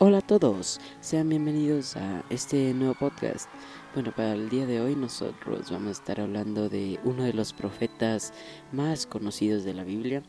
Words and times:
Hola 0.00 0.18
a 0.18 0.20
todos, 0.20 0.80
sean 1.00 1.28
bienvenidos 1.28 1.96
a 1.96 2.22
este 2.30 2.72
nuevo 2.72 2.94
podcast. 2.94 3.50
Bueno, 3.94 4.12
para 4.14 4.34
el 4.34 4.48
día 4.48 4.64
de 4.64 4.80
hoy 4.80 4.94
nosotros 4.94 5.72
vamos 5.72 5.88
a 5.88 5.90
estar 5.90 6.20
hablando 6.20 6.68
de 6.68 7.00
uno 7.02 7.24
de 7.24 7.32
los 7.32 7.52
profetas 7.52 8.32
más 8.70 9.06
conocidos 9.06 9.64
de 9.64 9.74
la 9.74 9.82
Biblia. 9.82 10.22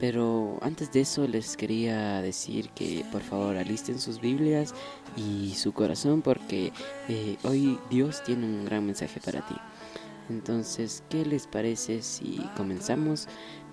Pero 0.00 0.58
antes 0.62 0.90
de 0.90 1.02
eso 1.02 1.28
les 1.28 1.56
quería 1.56 2.22
decir 2.22 2.70
que 2.70 3.06
por 3.12 3.22
favor 3.22 3.56
alisten 3.56 4.00
sus 4.00 4.20
Biblias 4.20 4.74
y 5.16 5.54
su 5.54 5.72
corazón 5.72 6.20
porque 6.20 6.72
eh, 7.08 7.36
hoy 7.44 7.78
Dios 7.90 8.20
tiene 8.24 8.46
un 8.46 8.64
gran 8.64 8.84
mensaje 8.84 9.20
para 9.20 9.46
ti. 9.46 9.54
Entonces, 10.28 11.04
¿qué 11.08 11.24
les 11.24 11.46
parece 11.46 12.02
si 12.02 12.40
comenzamos? 12.56 13.28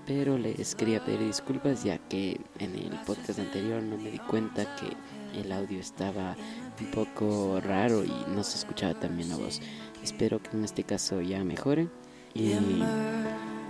Pero 0.05 0.37
les 0.37 0.75
quería 0.75 1.03
pedir 1.03 1.25
disculpas 1.25 1.83
ya 1.83 1.97
que 1.97 2.39
en 2.59 2.75
el 2.75 2.91
podcast 3.07 3.39
anterior 3.39 3.81
no 3.81 3.97
me 3.97 4.11
di 4.11 4.19
cuenta 4.19 4.75
que 4.75 4.87
el 5.35 5.51
audio 5.51 5.79
estaba 5.79 6.35
un 6.79 6.91
poco 6.91 7.59
raro 7.61 8.03
y 8.03 8.13
no 8.27 8.43
se 8.43 8.57
escuchaba 8.57 8.93
tan 8.99 9.15
bien 9.17 9.29
la 9.29 9.37
voz. 9.37 9.61
Espero 10.03 10.41
que 10.41 10.55
en 10.55 10.63
este 10.63 10.83
caso 10.83 11.21
ya 11.21 11.43
mejore 11.43 11.87
y, 12.33 12.53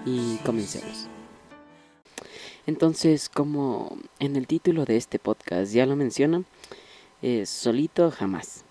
y 0.05 0.37
comencemos. 0.45 1.07
Entonces, 2.67 3.27
como 3.29 3.97
en 4.19 4.35
el 4.35 4.47
título 4.47 4.85
de 4.85 4.97
este 4.97 5.19
podcast 5.19 5.73
ya 5.73 5.85
lo 5.85 5.95
menciona, 5.95 6.43
es 7.21 7.49
solito 7.49 8.11
jamás. 8.11 8.63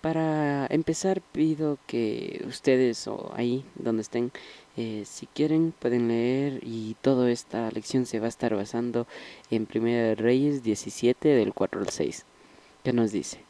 Para 0.00 0.66
empezar 0.66 1.20
pido 1.20 1.78
que 1.86 2.44
ustedes 2.46 3.06
o 3.08 3.32
ahí 3.34 3.64
donde 3.74 4.02
estén, 4.02 4.32
eh, 4.78 5.02
si 5.04 5.26
quieren 5.26 5.74
pueden 5.76 6.06
leer 6.06 6.60
y 6.62 6.94
toda 7.00 7.30
esta 7.32 7.68
lección 7.72 8.06
se 8.06 8.20
va 8.20 8.26
a 8.26 8.28
estar 8.28 8.54
basando 8.54 9.08
en 9.50 9.66
Primera 9.66 10.04
de 10.04 10.14
Reyes 10.14 10.62
17 10.62 11.28
del 11.28 11.52
4 11.52 11.80
al 11.80 11.88
6, 11.88 12.24
que 12.84 12.92
nos 12.92 13.10
dice, 13.10 13.40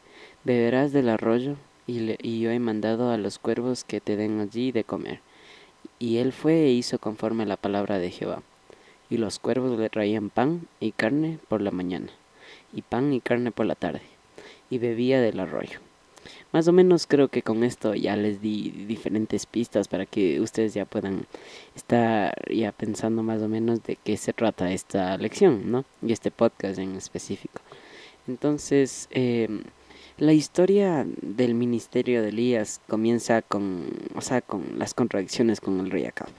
beberás 0.43 0.91
del 0.91 1.07
arroyo 1.07 1.55
y, 1.85 2.15
y 2.27 2.39
yo 2.39 2.49
he 2.49 2.57
mandado 2.57 3.11
a 3.11 3.17
los 3.17 3.37
cuervos 3.37 3.83
que 3.83 4.01
te 4.01 4.15
den 4.15 4.39
allí 4.39 4.71
de 4.71 4.83
comer. 4.83 5.21
Y 5.99 6.17
él 6.17 6.33
fue 6.33 6.65
e 6.65 6.71
hizo 6.71 6.97
conforme 6.97 7.43
a 7.43 7.45
la 7.45 7.57
palabra 7.57 7.99
de 7.99 8.09
Jehová 8.09 8.41
y 9.09 9.17
los 9.17 9.37
cuervos 9.37 9.77
le 9.79 9.89
traían 9.89 10.31
pan 10.31 10.67
y 10.79 10.91
carne 10.91 11.39
por 11.47 11.61
la 11.61 11.71
mañana, 11.71 12.09
y 12.73 12.81
pan 12.81 13.13
y 13.13 13.21
carne 13.21 13.51
por 13.51 13.65
la 13.65 13.75
tarde, 13.75 14.01
y 14.69 14.77
bebía 14.77 15.21
del 15.21 15.39
arroyo. 15.39 15.79
Más 16.51 16.67
o 16.67 16.71
menos 16.71 17.05
creo 17.05 17.27
que 17.27 17.43
con 17.43 17.63
esto 17.63 17.93
ya 17.93 18.15
les 18.15 18.41
di 18.41 18.71
diferentes 18.87 19.45
pistas 19.45 19.87
para 19.87 20.07
que 20.07 20.41
ustedes 20.41 20.73
ya 20.73 20.85
puedan 20.85 21.27
estar 21.75 22.33
ya 22.51 22.71
pensando 22.71 23.21
más 23.21 23.41
o 23.41 23.47
menos 23.47 23.83
de 23.83 23.97
qué 23.97 24.17
se 24.17 24.33
trata 24.33 24.71
esta 24.71 25.15
lección, 25.17 25.71
¿no? 25.71 25.85
Y 26.01 26.11
este 26.11 26.31
podcast 26.31 26.79
en 26.79 26.95
específico. 26.95 27.61
Entonces, 28.27 29.07
em, 29.11 29.61
la 30.17 30.33
historia 30.33 31.05
del 31.21 31.53
ministerio 31.53 32.21
de 32.23 32.29
Elías 32.29 32.81
comienza 32.87 33.41
con, 33.43 33.87
o 34.15 34.21
sea, 34.21 34.41
con 34.41 34.79
las 34.79 34.93
contradicciones 34.93 35.61
con 35.61 35.79
el 35.79 35.91
rey 35.91 36.05
Acab. 36.05 36.29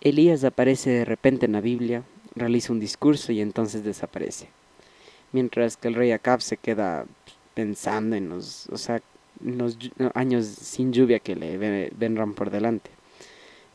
Elías 0.00 0.44
aparece 0.44 0.90
de 0.90 1.04
repente 1.04 1.46
en 1.46 1.52
la 1.52 1.60
Biblia, 1.60 2.02
realiza 2.34 2.72
un 2.72 2.80
discurso 2.80 3.32
y 3.32 3.40
entonces 3.40 3.84
desaparece. 3.84 4.48
Mientras 5.32 5.76
que 5.76 5.88
el 5.88 5.94
rey 5.94 6.10
Acab 6.12 6.40
se 6.40 6.56
queda 6.56 7.06
pensando 7.54 8.14
en 8.14 8.28
los, 8.28 8.68
o 8.68 8.78
sea, 8.78 9.00
los 9.42 9.78
años 10.14 10.46
sin 10.46 10.92
lluvia 10.92 11.18
que 11.18 11.36
le 11.36 11.90
vendrán 11.96 12.34
por 12.34 12.50
delante. 12.50 12.90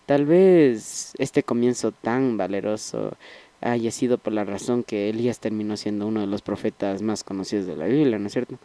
Tal 0.05 0.25
vez 0.25 1.13
este 1.17 1.43
comienzo 1.43 1.91
tan 1.91 2.37
valeroso 2.37 3.15
haya 3.61 3.91
sido 3.91 4.17
por 4.17 4.33
la 4.33 4.43
razón 4.43 4.83
que 4.83 5.09
Elías 5.09 5.39
terminó 5.39 5.77
siendo 5.77 6.05
uno 6.05 6.19
de 6.19 6.27
los 6.27 6.41
profetas 6.41 7.01
más 7.01 7.23
conocidos 7.23 7.65
de 7.65 7.77
la 7.77 7.85
Biblia, 7.85 8.19
¿no 8.19 8.27
es 8.27 8.33
cierto? 8.33 8.57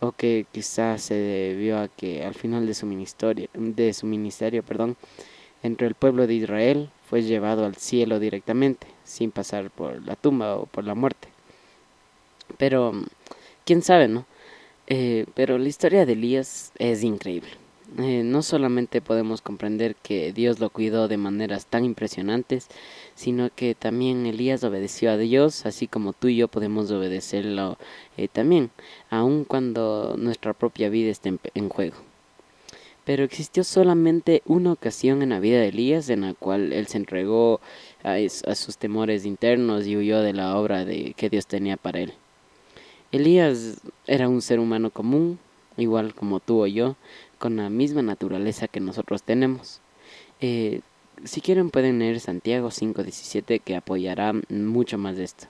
O 0.00 0.12
que 0.12 0.44
quizás 0.52 1.02
se 1.02 1.14
debió 1.14 1.78
a 1.78 1.88
que 1.88 2.24
al 2.24 2.34
final 2.34 2.66
de 2.66 2.74
su 2.74 2.84
ministerio, 2.84 3.48
de 3.54 3.94
su 3.94 4.06
ministerio, 4.06 4.62
perdón, 4.62 4.96
entre 5.62 5.86
el 5.86 5.94
pueblo 5.94 6.26
de 6.26 6.34
Israel 6.34 6.90
fue 7.08 7.22
llevado 7.22 7.64
al 7.64 7.76
cielo 7.76 8.18
directamente, 8.18 8.86
sin 9.04 9.30
pasar 9.30 9.70
por 9.70 10.04
la 10.06 10.16
tumba 10.16 10.56
o 10.56 10.66
por 10.66 10.84
la 10.84 10.94
muerte. 10.94 11.28
Pero, 12.58 12.92
quién 13.64 13.80
sabe, 13.82 14.08
¿no? 14.08 14.26
Eh, 14.86 15.26
pero 15.34 15.58
la 15.58 15.68
historia 15.68 16.06
de 16.06 16.12
Elías 16.12 16.72
es 16.78 17.02
increíble. 17.04 17.50
Eh, 17.98 18.22
no 18.24 18.40
solamente 18.42 19.02
podemos 19.02 19.42
comprender 19.42 19.96
que 19.96 20.32
Dios 20.32 20.60
lo 20.60 20.70
cuidó 20.70 21.08
de 21.08 21.18
maneras 21.18 21.66
tan 21.66 21.84
impresionantes, 21.84 22.68
sino 23.14 23.50
que 23.54 23.74
también 23.74 24.24
Elías 24.24 24.64
obedeció 24.64 25.10
a 25.10 25.18
Dios, 25.18 25.66
así 25.66 25.86
como 25.88 26.14
tú 26.14 26.28
y 26.28 26.36
yo 26.36 26.48
podemos 26.48 26.90
obedecerlo 26.90 27.76
eh, 28.16 28.28
también, 28.28 28.70
aun 29.10 29.44
cuando 29.44 30.16
nuestra 30.18 30.54
propia 30.54 30.88
vida 30.88 31.10
esté 31.10 31.34
en 31.54 31.68
juego. 31.68 31.96
Pero 33.04 33.24
existió 33.24 33.62
solamente 33.62 34.42
una 34.46 34.72
ocasión 34.72 35.22
en 35.22 35.30
la 35.30 35.40
vida 35.40 35.60
de 35.60 35.68
Elías 35.68 36.08
en 36.08 36.22
la 36.22 36.34
cual 36.34 36.72
él 36.72 36.86
se 36.86 36.96
entregó 36.98 37.60
a, 38.04 38.16
sus 38.54 38.78
temores 38.78 39.26
internos 39.26 39.86
y 39.86 39.96
huyó 39.96 40.20
de 40.22 40.32
la 40.32 40.56
obra 40.56 40.84
de, 40.86 41.12
que 41.14 41.28
Dios 41.28 41.46
tenía 41.46 41.76
para 41.76 42.00
él. 42.00 42.14
Elías 43.12 43.82
era 44.06 44.26
un 44.26 44.40
ser 44.40 44.58
humano 44.58 44.88
común, 44.90 45.38
igual 45.76 46.14
como 46.14 46.40
tú 46.40 46.62
o 46.62 46.66
yo, 46.66 46.96
con 47.38 47.56
la 47.56 47.68
misma 47.68 48.00
naturaleza 48.00 48.68
que 48.68 48.80
nosotros 48.80 49.22
tenemos. 49.22 49.80
Eh, 50.40 50.80
si 51.22 51.42
quieren 51.42 51.68
pueden 51.68 51.98
leer 51.98 52.20
Santiago 52.20 52.68
5.17 52.68 53.60
que 53.60 53.76
apoyará 53.76 54.32
mucho 54.48 54.96
más 54.96 55.18
de 55.18 55.24
esto. 55.24 55.46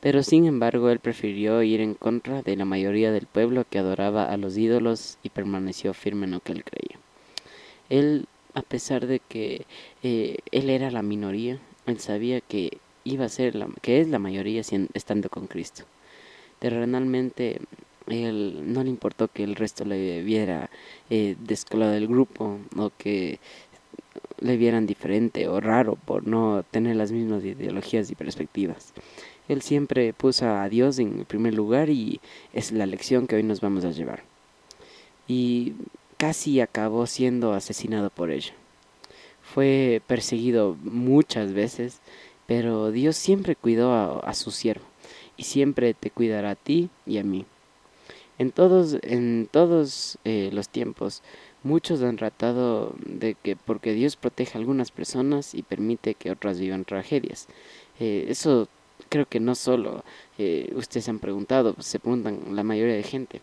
Pero 0.00 0.22
sin 0.22 0.46
embargo 0.46 0.88
él 0.88 1.00
prefirió 1.00 1.62
ir 1.62 1.82
en 1.82 1.92
contra 1.92 2.40
de 2.40 2.56
la 2.56 2.64
mayoría 2.64 3.12
del 3.12 3.26
pueblo 3.26 3.66
que 3.68 3.78
adoraba 3.78 4.24
a 4.24 4.38
los 4.38 4.56
ídolos 4.56 5.18
y 5.22 5.28
permaneció 5.28 5.92
firme 5.92 6.24
en 6.24 6.32
lo 6.32 6.40
que 6.40 6.52
él 6.52 6.64
creía. 6.64 6.98
Él, 7.90 8.26
a 8.54 8.62
pesar 8.62 9.06
de 9.06 9.20
que 9.20 9.66
eh, 10.02 10.38
él 10.50 10.70
era 10.70 10.90
la 10.90 11.02
minoría, 11.02 11.58
él 11.84 12.00
sabía 12.00 12.40
que 12.40 12.78
iba 13.04 13.26
a 13.26 13.28
ser 13.28 13.54
la, 13.54 13.68
que 13.82 14.00
es 14.00 14.08
la 14.08 14.18
mayoría 14.18 14.62
estando 14.94 15.28
con 15.28 15.46
Cristo. 15.46 15.84
Terrenalmente 16.60 17.60
él 18.06 18.72
no 18.72 18.84
le 18.84 18.90
importó 18.90 19.28
que 19.28 19.42
el 19.42 19.56
resto 19.56 19.84
le 19.84 20.22
viera 20.22 20.70
eh, 21.10 21.36
descolado 21.40 21.92
del 21.92 22.06
grupo 22.06 22.58
o 22.76 22.90
que 22.96 23.40
le 24.40 24.56
vieran 24.56 24.86
diferente 24.86 25.48
o 25.48 25.60
raro 25.60 25.96
por 25.96 26.26
no 26.26 26.64
tener 26.70 26.96
las 26.96 27.12
mismas 27.12 27.44
ideologías 27.44 28.10
y 28.10 28.14
perspectivas. 28.14 28.92
Él 29.48 29.62
siempre 29.62 30.12
puso 30.12 30.48
a 30.48 30.68
Dios 30.68 30.98
en 30.98 31.24
primer 31.24 31.54
lugar 31.54 31.90
y 31.90 32.20
es 32.52 32.72
la 32.72 32.86
lección 32.86 33.26
que 33.26 33.36
hoy 33.36 33.42
nos 33.42 33.60
vamos 33.60 33.84
a 33.84 33.90
llevar. 33.90 34.22
Y 35.26 35.74
casi 36.16 36.60
acabó 36.60 37.06
siendo 37.06 37.52
asesinado 37.52 38.10
por 38.10 38.30
ello. 38.30 38.52
Fue 39.42 40.02
perseguido 40.06 40.76
muchas 40.82 41.52
veces, 41.52 42.00
pero 42.46 42.90
Dios 42.92 43.16
siempre 43.16 43.56
cuidó 43.56 44.22
a, 44.22 44.34
su 44.34 44.50
siervo 44.50 44.89
y 45.40 45.44
siempre 45.44 45.94
te 45.94 46.10
cuidará 46.10 46.50
a 46.50 46.54
ti 46.54 46.90
y 47.06 47.16
a 47.16 47.24
mí. 47.24 47.46
En 48.38 48.52
todos, 48.52 48.98
en 49.02 49.48
todos 49.50 50.18
eh, 50.24 50.50
los 50.52 50.68
tiempos, 50.68 51.22
muchos 51.62 52.02
han 52.02 52.16
tratado 52.16 52.94
de 53.06 53.36
que 53.42 53.56
porque 53.56 53.94
Dios 53.94 54.16
protege 54.16 54.58
a 54.58 54.60
algunas 54.60 54.90
personas 54.90 55.54
y 55.54 55.62
permite 55.62 56.14
que 56.14 56.30
otras 56.30 56.60
vivan 56.60 56.84
tragedias. 56.84 57.48
Eh, 57.98 58.26
eso 58.28 58.68
creo 59.08 59.24
que 59.24 59.40
no 59.40 59.54
solo 59.54 60.04
eh, 60.36 60.70
ustedes 60.74 61.08
han 61.08 61.20
preguntado, 61.20 61.74
se 61.78 61.98
preguntan 61.98 62.54
la 62.54 62.62
mayoría 62.62 62.96
de 62.96 63.02
gente, 63.02 63.40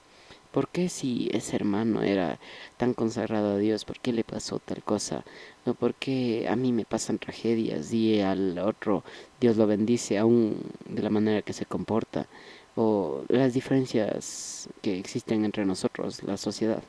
¿por 0.52 0.68
qué 0.68 0.90
si 0.90 1.29
ese 1.34 1.56
hermano 1.56 2.03
era 2.03 2.40
tan 2.78 2.94
consagrado 2.94 3.56
a 3.56 3.58
Dios, 3.58 3.85
por 3.85 4.00
qué 4.00 4.14
le 4.14 4.24
pasó 4.24 4.59
tal 4.59 4.84
cosa? 4.84 5.25
¿O 5.67 5.73
por 5.73 5.95
qué 5.95 6.47
a 6.47 6.55
mí 6.55 6.72
me 6.72 6.85
pasan 6.85 7.19
tragedias 7.19 7.91
y 7.91 8.22
al 8.22 8.57
otro 8.59 9.03
Dios 9.41 9.57
lo 9.57 9.67
bendice 9.67 10.17
aún 10.17 10.61
de 10.88 11.01
la 11.01 11.09
manera 11.09 11.41
que 11.41 11.51
se 11.51 11.66
comporta? 11.66 12.28
O 12.78 13.23
las 13.28 13.53
diferencias 13.53 14.69
que 14.81 14.97
existen 14.97 15.43
entre 15.43 15.66
nosotros, 15.66 16.23
la 16.23 16.37
sociedad. 16.37 16.81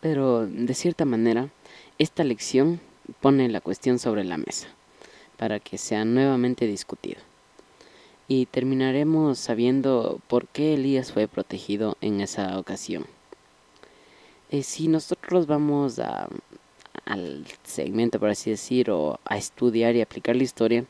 Pero 0.00 0.44
de 0.46 0.74
cierta 0.74 1.04
manera, 1.04 1.50
esta 1.98 2.24
lección 2.24 2.80
pone 3.20 3.48
la 3.48 3.60
cuestión 3.60 4.00
sobre 4.00 4.24
la 4.24 4.36
mesa 4.36 4.66
para 5.36 5.60
que 5.60 5.78
sea 5.78 6.04
nuevamente 6.04 6.66
discutido. 6.66 7.20
Y 8.26 8.46
terminaremos 8.46 9.38
sabiendo 9.38 10.20
por 10.26 10.48
qué 10.48 10.74
Elías 10.74 11.12
fue 11.12 11.28
protegido 11.28 11.96
en 12.00 12.20
esa 12.20 12.58
ocasión. 12.58 13.06
Eh, 14.50 14.64
si 14.64 14.88
nosotros 14.88 15.46
vamos 15.46 16.00
a, 16.00 16.28
al 17.10 17.44
segmento, 17.64 18.20
por 18.20 18.30
así 18.30 18.50
decir, 18.50 18.90
o 18.90 19.18
a 19.24 19.36
estudiar 19.36 19.96
y 19.96 20.00
aplicar 20.00 20.36
la 20.36 20.44
historia, 20.44 20.84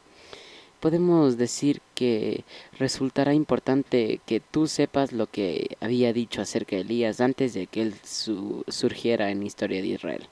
podemos 0.78 1.38
decir 1.38 1.80
que 1.94 2.44
resultará 2.78 3.32
importante 3.34 4.20
que 4.26 4.40
tú 4.40 4.66
sepas 4.66 5.12
lo 5.12 5.26
que 5.26 5.76
había 5.80 6.12
dicho 6.12 6.42
acerca 6.42 6.76
de 6.76 6.82
Elías 6.82 7.20
antes 7.20 7.54
de 7.54 7.66
que 7.66 7.82
él 7.82 7.94
surgiera 8.04 9.30
en 9.30 9.40
la 9.40 9.46
historia 9.46 9.80
de 9.80 9.88
Israel. 9.88 10.28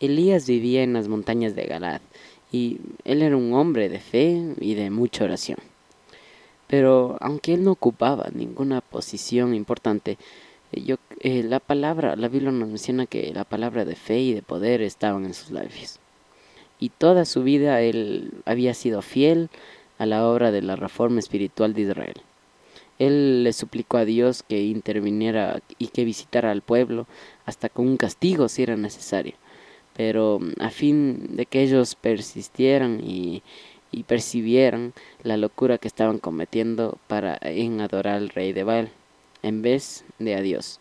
Elías 0.00 0.46
vivía 0.46 0.82
en 0.82 0.92
las 0.92 1.08
montañas 1.08 1.54
de 1.54 1.64
Galad 1.64 2.02
y 2.50 2.78
él 3.04 3.22
era 3.22 3.36
un 3.36 3.54
hombre 3.54 3.88
de 3.88 4.00
fe 4.00 4.54
y 4.60 4.74
de 4.74 4.90
mucha 4.90 5.24
oración. 5.24 5.58
Pero 6.66 7.16
aunque 7.20 7.54
él 7.54 7.64
no 7.64 7.72
ocupaba 7.72 8.28
ninguna 8.34 8.80
posición 8.80 9.54
importante, 9.54 10.18
yo, 10.80 10.96
eh, 11.20 11.42
la 11.42 11.60
palabra, 11.60 12.16
la 12.16 12.28
Biblia 12.28 12.50
nos 12.50 12.68
menciona 12.68 13.06
que 13.06 13.32
la 13.34 13.44
palabra 13.44 13.84
de 13.84 13.94
fe 13.94 14.20
y 14.20 14.32
de 14.32 14.42
poder 14.42 14.80
estaban 14.80 15.24
en 15.24 15.34
sus 15.34 15.50
labios. 15.50 15.98
Y 16.78 16.88
toda 16.88 17.24
su 17.24 17.42
vida 17.42 17.80
él 17.82 18.32
había 18.44 18.74
sido 18.74 19.02
fiel 19.02 19.50
a 19.98 20.06
la 20.06 20.26
obra 20.26 20.50
de 20.50 20.62
la 20.62 20.76
reforma 20.76 21.20
espiritual 21.20 21.74
de 21.74 21.82
Israel. 21.82 22.14
Él 22.98 23.44
le 23.44 23.52
suplicó 23.52 23.98
a 23.98 24.04
Dios 24.04 24.42
que 24.42 24.62
interviniera 24.62 25.60
y 25.78 25.88
que 25.88 26.04
visitara 26.04 26.50
al 26.50 26.62
pueblo 26.62 27.06
hasta 27.46 27.68
con 27.68 27.86
un 27.86 27.96
castigo 27.96 28.48
si 28.48 28.62
era 28.62 28.76
necesario. 28.76 29.34
Pero 29.94 30.40
a 30.58 30.70
fin 30.70 31.36
de 31.36 31.46
que 31.46 31.62
ellos 31.62 31.94
persistieran 31.94 33.00
y, 33.04 33.42
y 33.90 34.04
percibieran 34.04 34.94
la 35.22 35.36
locura 35.36 35.78
que 35.78 35.88
estaban 35.88 36.18
cometiendo 36.18 36.96
para 37.08 37.38
en 37.42 37.80
adorar 37.80 38.16
al 38.16 38.30
rey 38.30 38.52
de 38.52 38.64
Baal 38.64 38.90
en 39.42 39.62
vez 39.62 40.04
de 40.18 40.34
a 40.34 40.40
Dios. 40.40 40.80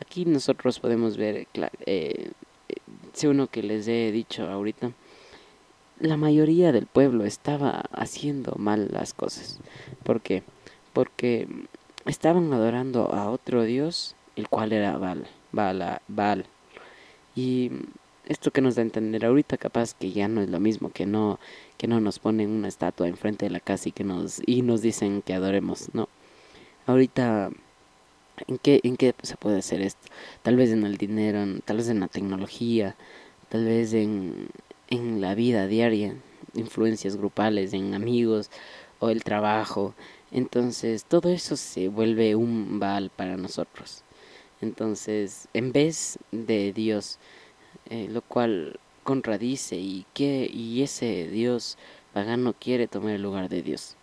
Aquí 0.00 0.24
nosotros 0.24 0.78
podemos 0.78 1.16
ver, 1.16 1.46
eh, 1.86 2.30
eh 2.68 3.26
uno 3.26 3.46
que 3.46 3.62
les 3.62 3.88
he 3.88 4.12
dicho 4.12 4.48
ahorita, 4.48 4.92
la 5.98 6.16
mayoría 6.16 6.72
del 6.72 6.86
pueblo 6.86 7.24
estaba 7.24 7.84
haciendo 7.92 8.54
mal 8.58 8.88
las 8.92 9.14
cosas. 9.14 9.58
¿Por 10.02 10.20
qué? 10.20 10.42
Porque 10.92 11.48
estaban 12.04 12.52
adorando 12.52 13.12
a 13.14 13.30
otro 13.30 13.62
Dios, 13.62 14.14
el 14.36 14.48
cual 14.48 14.72
era 14.72 14.98
Baal, 14.98 15.26
Baal, 15.52 16.00
Baal. 16.08 16.46
Y 17.34 17.70
esto 18.26 18.50
que 18.50 18.60
nos 18.60 18.74
da 18.74 18.82
a 18.82 18.84
entender 18.84 19.24
ahorita 19.24 19.56
capaz 19.56 19.94
que 19.94 20.12
ya 20.12 20.28
no 20.28 20.42
es 20.42 20.50
lo 20.50 20.60
mismo, 20.60 20.90
que 20.90 21.06
no, 21.06 21.38
que 21.78 21.86
no 21.86 22.00
nos 22.00 22.18
ponen 22.18 22.50
una 22.50 22.68
estatua 22.68 23.08
enfrente 23.08 23.46
de 23.46 23.50
la 23.50 23.60
casa 23.60 23.88
y 23.88 23.92
que 23.92 24.04
nos, 24.04 24.42
y 24.46 24.62
nos 24.62 24.82
dicen 24.82 25.22
que 25.22 25.34
adoremos, 25.34 25.94
no. 25.94 26.08
Ahorita, 26.86 27.50
¿en 28.46 28.58
qué, 28.58 28.80
¿en 28.82 28.96
qué 28.96 29.14
se 29.22 29.36
puede 29.36 29.58
hacer 29.58 29.80
esto? 29.80 30.08
Tal 30.42 30.56
vez 30.56 30.70
en 30.70 30.84
el 30.84 30.96
dinero, 30.96 31.44
tal 31.64 31.78
vez 31.78 31.88
en 31.88 32.00
la 32.00 32.08
tecnología, 32.08 32.96
tal 33.48 33.64
vez 33.64 33.92
en, 33.92 34.48
en 34.88 35.20
la 35.20 35.34
vida 35.34 35.66
diaria, 35.66 36.14
influencias 36.54 37.16
grupales, 37.16 37.72
en 37.72 37.94
amigos 37.94 38.50
o 38.98 39.10
el 39.10 39.22
trabajo. 39.24 39.94
Entonces 40.30 41.04
todo 41.04 41.30
eso 41.30 41.56
se 41.56 41.88
vuelve 41.88 42.34
un 42.36 42.78
val 42.80 43.10
para 43.14 43.36
nosotros. 43.36 44.02
Entonces, 44.60 45.48
en 45.52 45.72
vez 45.72 46.18
de 46.32 46.72
Dios, 46.72 47.18
eh, 47.90 48.08
lo 48.10 48.22
cual 48.22 48.80
contradice 49.04 49.76
y 49.76 50.06
que 50.14 50.50
y 50.52 50.82
ese 50.82 51.28
Dios 51.28 51.78
pagano 52.12 52.54
quiere 52.58 52.88
tomar 52.88 53.12
el 53.12 53.22
lugar 53.22 53.48
de 53.48 53.62
Dios. 53.62 53.96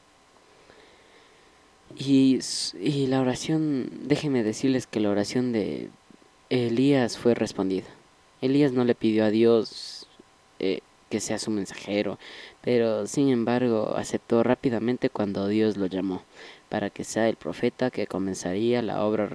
Y, 1.98 2.40
y 2.80 3.08
la 3.08 3.22
oración, 3.22 3.90
déjenme 4.04 4.44
decirles 4.44 4.88
que 4.88 5.00
la 5.00 5.10
oración 5.10 5.52
de 5.52 5.90
Elías 6.50 7.18
fue 7.18 7.34
respondida. 7.36 7.88
Elías 8.42 8.72
no 8.72 8.84
le 8.84 8.96
pidió 8.96 9.26
a 9.26 9.30
Dios 9.30 10.08
eh, 10.60 10.82
que 11.10 11.20
sea 11.20 11.38
su 11.38 11.52
mensajero, 11.52 12.18
pero 12.62 13.06
sin 13.06 13.30
embargo 13.30 13.94
aceptó 13.96 14.44
rápidamente 14.44 15.10
cuando 15.10 15.48
Dios 15.48 15.78
lo 15.78 15.86
llamó 15.86 16.24
para 16.70 16.90
que 16.90 17.04
sea 17.04 17.30
el 17.30 17.36
profeta 17.36 17.92
que 17.92 18.08
comenzaría 18.08 18.82
la 18.82 19.06
obra 19.06 19.30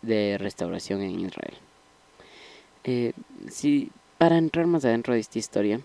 de 0.00 0.38
restauración 0.38 1.02
en 1.02 1.20
Israel. 1.20 1.54
Eh, 2.84 3.12
si, 3.50 3.90
para 4.16 4.38
entrar 4.38 4.66
más 4.66 4.86
adentro 4.86 5.12
de 5.12 5.20
esta 5.20 5.38
historia, 5.38 5.80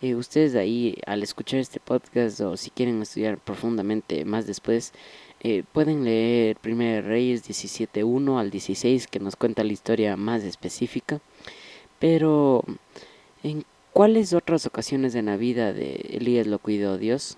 eh, 0.00 0.16
ustedes 0.16 0.52
de 0.52 0.58
ahí 0.58 0.98
al 1.06 1.22
escuchar 1.22 1.60
este 1.60 1.78
podcast 1.78 2.40
o 2.40 2.56
si 2.56 2.70
quieren 2.70 3.00
estudiar 3.02 3.38
profundamente 3.38 4.24
más 4.24 4.48
después, 4.48 4.92
eh, 5.42 5.64
pueden 5.72 6.04
leer 6.04 6.56
1 6.64 7.02
Reyes 7.02 7.46
17.1 7.48 8.38
al 8.38 8.50
16 8.50 9.06
que 9.06 9.20
nos 9.20 9.36
cuenta 9.36 9.64
la 9.64 9.72
historia 9.72 10.16
más 10.16 10.42
específica. 10.42 11.20
Pero 11.98 12.64
en 13.42 13.64
¿Cuáles 13.92 14.32
otras 14.32 14.64
ocasiones 14.64 15.14
en 15.14 15.26
la 15.26 15.36
vida 15.36 15.74
de 15.74 15.96
Elías 16.12 16.46
lo 16.46 16.58
cuidó 16.58 16.96
Dios? 16.96 17.36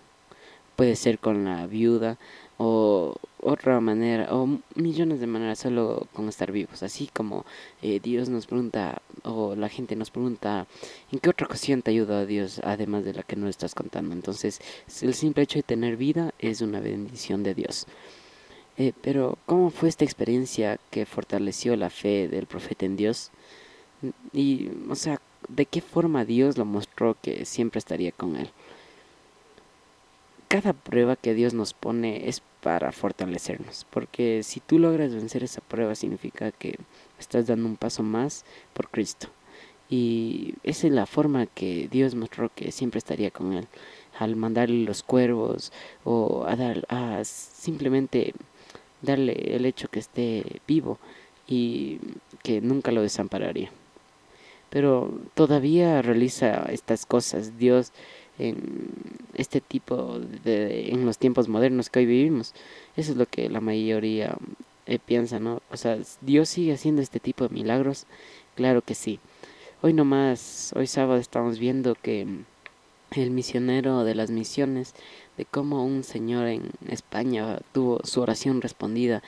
Puede 0.77 0.95
ser 0.95 1.19
con 1.19 1.45
la 1.45 1.67
viuda 1.67 2.17
o 2.59 3.17
otra 3.45 3.79
manera 3.81 4.35
o 4.35 4.59
millones 4.75 5.21
de 5.21 5.27
maneras 5.27 5.59
solo 5.59 6.09
con 6.13 6.29
estar 6.29 6.51
vivos. 6.51 6.83
Así 6.83 7.09
como 7.13 7.45
eh, 7.83 8.01
Dios 8.03 8.29
nos 8.29 8.47
pregunta 8.47 9.03
o 9.23 9.55
la 9.55 9.69
gente 9.69 9.97
nos 9.97 10.11
pregunta 10.11 10.67
en 11.13 11.19
qué 11.19 11.31
otra 11.31 11.47
ocasión 11.47 11.83
te 11.83 11.91
ayudó 11.91 12.17
a 12.17 12.27
Dios 12.27 12.61
además 12.65 13.05
de 13.05 13.15
la 13.15 13.23
que 13.23 13.37
no 13.37 13.49
estás 13.49 13.75
contando. 13.75 14.15
Entonces 14.15 14.61
el 15.03 15.15
simple 15.15 15.43
hecho 15.45 15.59
de 15.59 15.63
tener 15.63 15.97
vida 15.97 16.33
es 16.39 16.63
una 16.63 16.81
bendición 16.81 17.43
de 17.43 17.55
Dios. 17.55 17.87
Eh, 18.77 18.93
pero 19.03 19.39
¿cómo 19.47 19.71
fue 19.71 19.89
esta 19.89 20.05
experiencia 20.05 20.81
que 20.91 21.07
fortaleció 21.07 21.77
la 21.77 21.91
fe 21.91 22.29
del 22.29 22.47
profeta 22.47 22.87
en 22.87 22.97
Dios? 22.97 23.31
Y, 24.33 24.71
o 24.89 24.95
sea, 24.97 25.21
de 25.49 25.67
qué 25.67 25.81
forma 25.81 26.25
Dios 26.25 26.59
lo 26.59 26.65
mostró 26.65 27.17
que 27.21 27.45
siempre 27.45 27.79
estaría 27.79 28.11
con 28.13 28.37
él. 28.37 28.51
Cada 30.49 30.73
prueba 30.73 31.17
que 31.17 31.35
Dios 31.35 31.55
nos 31.55 31.73
pone 31.75 32.29
es 32.29 32.43
para 32.65 32.93
fortalecernos, 32.93 33.87
porque 33.91 34.43
si 34.43 34.59
tú 34.59 34.79
logras 34.79 35.15
vencer 35.15 35.45
esa 35.45 35.61
prueba 35.61 35.95
significa 35.95 36.51
que 36.51 36.79
estás 37.19 37.47
dando 37.47 37.69
un 37.69 37.77
paso 37.77 38.03
más 38.03 38.47
por 38.73 38.89
Cristo. 38.89 39.29
Y 39.91 40.55
esa 40.63 40.87
es 40.87 40.95
la 40.95 41.05
forma 41.05 41.45
que 41.45 41.89
Dios 41.91 42.15
mostró 42.15 42.51
que 42.55 42.73
siempre 42.73 42.97
estaría 42.97 43.31
con 43.31 43.53
él, 43.53 43.69
al 44.19 44.35
mandarle 44.35 44.87
los 44.87 45.03
cuervos 45.03 45.73
o 46.05 46.47
a, 46.47 46.57
dar, 46.57 46.87
a 46.89 47.23
simplemente 47.25 48.33
darle 49.03 49.35
el 49.57 49.67
hecho 49.67 49.89
que 49.89 49.99
esté 49.99 50.63
vivo 50.67 50.99
y 51.47 52.01
que 52.43 52.63
nunca 52.63 52.93
lo 52.93 53.03
desampararía 53.03 53.71
pero 54.71 55.21
todavía 55.35 56.03
realiza 56.03 56.65
estas 56.69 57.07
cosas 57.07 57.59
Dios 57.59 57.93
en 58.39 58.93
este 59.35 59.61
tipo 59.61 60.19
de 60.19 60.91
en 60.91 61.07
los 61.07 61.19
tiempos 61.19 61.49
modernos 61.49 61.91
que 61.91 62.01
hoy 62.01 62.07
vivimos. 62.07 62.55
Eso 62.97 63.13
es 63.13 63.19
lo 63.19 63.27
que 63.27 63.49
la 63.49 63.61
mayoría 63.61 64.37
eh, 64.87 64.99
piensa 65.05 65.39
no 65.41 65.63
o 65.71 65.77
sea 65.77 65.99
Dios 66.21 66.49
sigue 66.49 66.73
haciendo 66.73 67.03
este 67.03 67.21
tipo 67.21 67.47
de 67.49 67.55
milagros. 67.55 68.07
Claro 68.55 68.83
que 68.83 68.95
sí. 68.95 69.21
Hoy 69.83 69.93
nomás 69.93 70.73
hoy 70.77 70.87
sábado 70.87 71.19
estamos 71.19 71.59
viendo 71.59 71.95
que 71.95 72.27
el 73.11 73.31
misionero 73.31 74.05
de 74.05 74.15
las 74.15 74.31
misiones 74.31 74.95
de 75.37 75.45
cómo 75.45 75.85
un 75.85 76.05
señor 76.05 76.47
en 76.47 76.71
España 76.89 77.61
tuvo 77.73 78.01
su 78.05 78.21
oración 78.21 78.61
respondida 78.61 79.23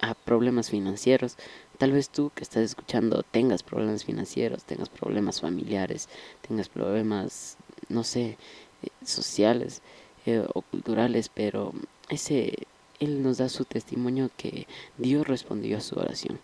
a 0.00 0.14
problemas 0.14 0.70
financieros. 0.70 1.36
Tal 1.78 1.92
vez 1.92 2.08
tú 2.08 2.30
que 2.34 2.42
estás 2.42 2.62
escuchando 2.62 3.22
tengas 3.22 3.62
problemas 3.62 4.04
financieros, 4.04 4.64
tengas 4.64 4.88
problemas 4.88 5.40
familiares, 5.40 6.08
tengas 6.46 6.68
problemas, 6.68 7.56
no 7.88 8.04
sé, 8.04 8.36
eh, 8.82 8.88
sociales 9.04 9.82
eh, 10.26 10.44
o 10.54 10.62
culturales, 10.62 11.28
pero 11.28 11.72
ese 12.08 12.54
él 13.00 13.22
nos 13.22 13.38
da 13.38 13.48
su 13.48 13.64
testimonio 13.64 14.30
que 14.36 14.66
Dios 14.96 15.26
respondió 15.26 15.78
a 15.78 15.82
su 15.82 15.96
oración. 15.96 16.38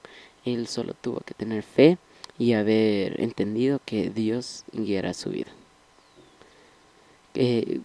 Él 0.45 0.67
solo 0.67 0.95
tuvo 0.95 1.21
que 1.21 1.35
tener 1.35 1.63
fe 1.63 1.99
y 2.39 2.53
haber 2.53 3.21
entendido 3.21 3.81
que 3.85 4.11
Dios 4.11 4.65
guiará 4.73 5.15
su 5.15 5.31
vida. 5.31 5.51
¿Qué, 7.33 7.81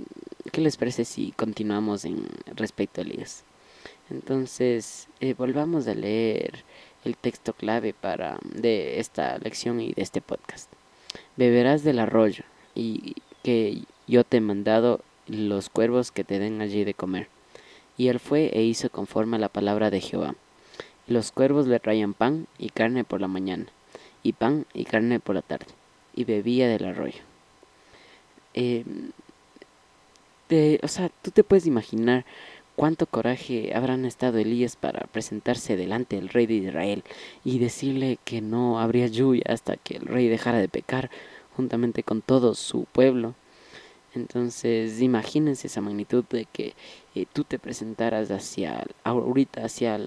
qué 0.51 0.61
les 0.61 0.77
parece 0.77 1.05
si 1.05 1.31
continuamos 1.31 2.03
en 2.03 2.27
respecto 2.55 2.99
a 2.99 3.03
Elías? 3.03 3.43
Entonces, 4.09 5.07
eh, 5.19 5.33
volvamos 5.33 5.87
a 5.87 5.93
leer 5.93 6.63
el 7.03 7.15
texto 7.15 7.53
clave 7.53 7.93
para 7.93 8.39
de 8.43 8.99
esta 8.99 9.37
lección 9.37 9.79
y 9.79 9.93
de 9.93 10.01
este 10.01 10.21
podcast. 10.21 10.71
Beberás 11.35 11.83
del 11.83 11.99
arroyo 11.99 12.43
y 12.75 13.15
que 13.47 13.83
yo 14.07 14.25
te 14.25 14.37
he 14.37 14.41
mandado 14.41 14.99
los 15.25 15.69
cuervos 15.69 16.11
que 16.11 16.25
te 16.25 16.37
den 16.37 16.59
allí 16.59 16.83
de 16.83 16.93
comer. 16.93 17.29
Y 17.95 18.09
él 18.09 18.19
fue 18.19 18.49
e 18.51 18.63
hizo 18.63 18.89
conforme 18.89 19.37
a 19.37 19.39
la 19.39 19.47
palabra 19.47 19.89
de 19.89 20.01
Jehová. 20.01 20.35
Los 21.07 21.31
cuervos 21.31 21.65
le 21.65 21.79
traían 21.79 22.13
pan 22.13 22.47
y 22.57 22.71
carne 22.71 23.05
por 23.05 23.21
la 23.21 23.29
mañana, 23.29 23.67
y 24.21 24.33
pan 24.33 24.65
y 24.73 24.83
carne 24.83 25.21
por 25.21 25.35
la 25.35 25.43
tarde, 25.43 25.67
y 26.13 26.25
bebía 26.25 26.67
del 26.67 26.87
arroyo. 26.87 27.21
Eh, 28.53 28.83
o 30.83 30.87
sea, 30.89 31.09
tú 31.21 31.31
te 31.31 31.45
puedes 31.45 31.67
imaginar 31.67 32.25
cuánto 32.75 33.05
coraje 33.05 33.71
habrán 33.73 34.03
estado 34.03 34.39
Elías 34.39 34.75
para 34.75 35.07
presentarse 35.07 35.77
delante 35.77 36.17
del 36.17 36.27
rey 36.27 36.47
de 36.47 36.55
Israel 36.55 37.05
y 37.45 37.59
decirle 37.59 38.19
que 38.25 38.41
no 38.41 38.81
habría 38.81 39.07
lluvia 39.07 39.43
hasta 39.47 39.77
que 39.77 39.95
el 39.95 40.05
rey 40.05 40.27
dejara 40.27 40.57
de 40.57 40.67
pecar 40.67 41.09
juntamente 41.57 42.03
con 42.03 42.21
todo 42.21 42.53
su 42.53 42.85
pueblo. 42.85 43.33
Entonces, 44.13 45.01
imagínense 45.01 45.67
esa 45.67 45.81
magnitud 45.81 46.23
de 46.29 46.45
que 46.45 46.73
eh, 47.15 47.25
tú 47.33 47.43
te 47.43 47.59
presentaras 47.59 48.31
hacia 48.31 48.85
ahorita 49.03 49.65
hacia 49.65 49.99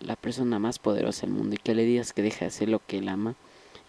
la 0.00 0.16
persona 0.16 0.58
más 0.58 0.78
poderosa 0.78 1.22
del 1.22 1.34
mundo 1.34 1.54
y 1.54 1.58
que 1.58 1.74
le 1.74 1.84
digas 1.84 2.12
que 2.12 2.22
deje 2.22 2.40
de 2.40 2.48
hacer 2.48 2.68
lo 2.68 2.80
que 2.86 2.98
él 2.98 3.08
ama 3.08 3.34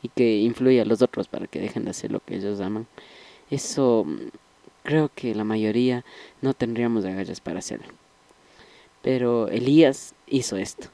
y 0.01 0.09
que 0.09 0.37
influya 0.37 0.83
a 0.83 0.85
los 0.85 1.01
otros 1.01 1.27
para 1.27 1.47
que 1.47 1.59
dejen 1.59 1.83
de 1.83 1.91
hacer 1.91 2.11
lo 2.11 2.21
que 2.21 2.37
ellos 2.37 2.61
aman. 2.61 2.87
Eso 3.49 4.05
mm, 4.05 4.29
creo 4.83 5.11
que 5.13 5.35
la 5.35 5.43
mayoría 5.43 6.05
no 6.41 6.53
tendríamos 6.53 7.03
agallas 7.05 7.41
para 7.41 7.59
hacerlo. 7.59 7.93
Pero 9.01 9.47
Elías 9.49 10.13
hizo 10.27 10.57
esto. 10.57 10.87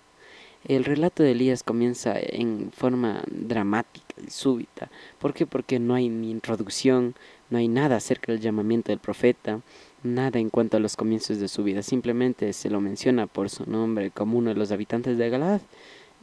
El 0.65 0.85
relato 0.85 1.23
de 1.23 1.31
Elías 1.31 1.63
comienza 1.63 2.15
en 2.17 2.71
forma 2.71 3.23
dramática 3.27 4.02
súbita. 4.29 4.89
¿Por 5.19 5.33
qué? 5.33 5.45
Porque 5.45 5.79
no 5.79 5.95
hay 5.95 6.09
ni 6.09 6.31
introducción, 6.31 7.15
no 7.49 7.57
hay 7.57 7.67
nada 7.67 7.97
acerca 7.97 8.31
del 8.31 8.41
llamamiento 8.41 8.91
del 8.91 8.99
profeta, 8.99 9.61
nada 10.03 10.39
en 10.39 10.49
cuanto 10.49 10.77
a 10.77 10.79
los 10.79 10.95
comienzos 10.95 11.39
de 11.39 11.47
su 11.47 11.63
vida. 11.63 11.83
Simplemente 11.83 12.51
se 12.53 12.69
lo 12.69 12.81
menciona 12.81 13.27
por 13.27 13.49
su 13.49 13.69
nombre 13.69 14.11
como 14.11 14.37
uno 14.37 14.49
de 14.49 14.55
los 14.55 14.71
habitantes 14.71 15.17
de 15.17 15.29
Galad 15.29 15.61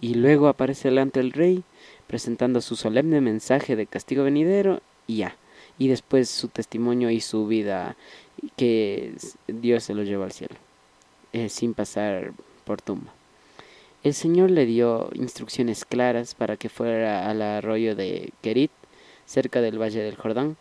y 0.00 0.14
luego 0.14 0.48
aparece 0.48 0.88
delante 0.88 1.20
del 1.20 1.32
rey 1.32 1.62
presentando 2.06 2.60
su 2.60 2.76
solemne 2.76 3.20
mensaje 3.20 3.76
de 3.76 3.86
castigo 3.86 4.24
venidero 4.24 4.80
y 5.06 5.18
ya. 5.18 5.36
Y 5.78 5.88
después 5.88 6.28
su 6.28 6.48
testimonio 6.48 7.10
y 7.10 7.20
su 7.20 7.46
vida 7.46 7.96
que 8.56 9.14
Dios 9.46 9.84
se 9.84 9.94
lo 9.94 10.02
llevó 10.02 10.24
al 10.24 10.32
cielo, 10.32 10.56
sin 11.48 11.74
pasar 11.74 12.32
por 12.64 12.82
tumba. 12.82 13.12
El 14.02 14.14
Señor 14.14 14.50
le 14.50 14.64
dio 14.64 15.10
instrucciones 15.12 15.84
claras 15.84 16.34
para 16.34 16.56
que 16.56 16.70
fuera 16.70 17.28
al 17.28 17.42
arroyo 17.42 17.94
de 17.94 18.32
Kerit, 18.40 18.70
cerca 19.26 19.60
del 19.60 19.78
valle 19.78 20.00
del 20.00 20.16
Jordán. 20.16 20.56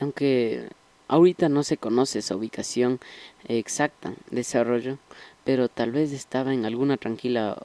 Aunque 0.00 0.68
ahorita 1.08 1.48
no 1.48 1.62
se 1.62 1.78
conoce 1.78 2.18
esa 2.18 2.36
ubicación 2.36 3.00
exacta 3.48 4.12
de 4.30 4.42
ese 4.42 4.58
arroyo, 4.58 4.98
pero 5.44 5.68
tal 5.68 5.92
vez 5.92 6.12
estaba 6.12 6.52
en 6.52 6.66
alguna 6.66 6.98
tranquila 6.98 7.56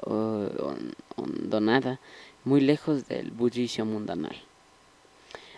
hondonada 1.17 2.00
muy 2.46 2.62
lejos 2.62 3.10
del 3.10 3.31
bullicio 3.31 3.86
mundanal. 3.86 4.38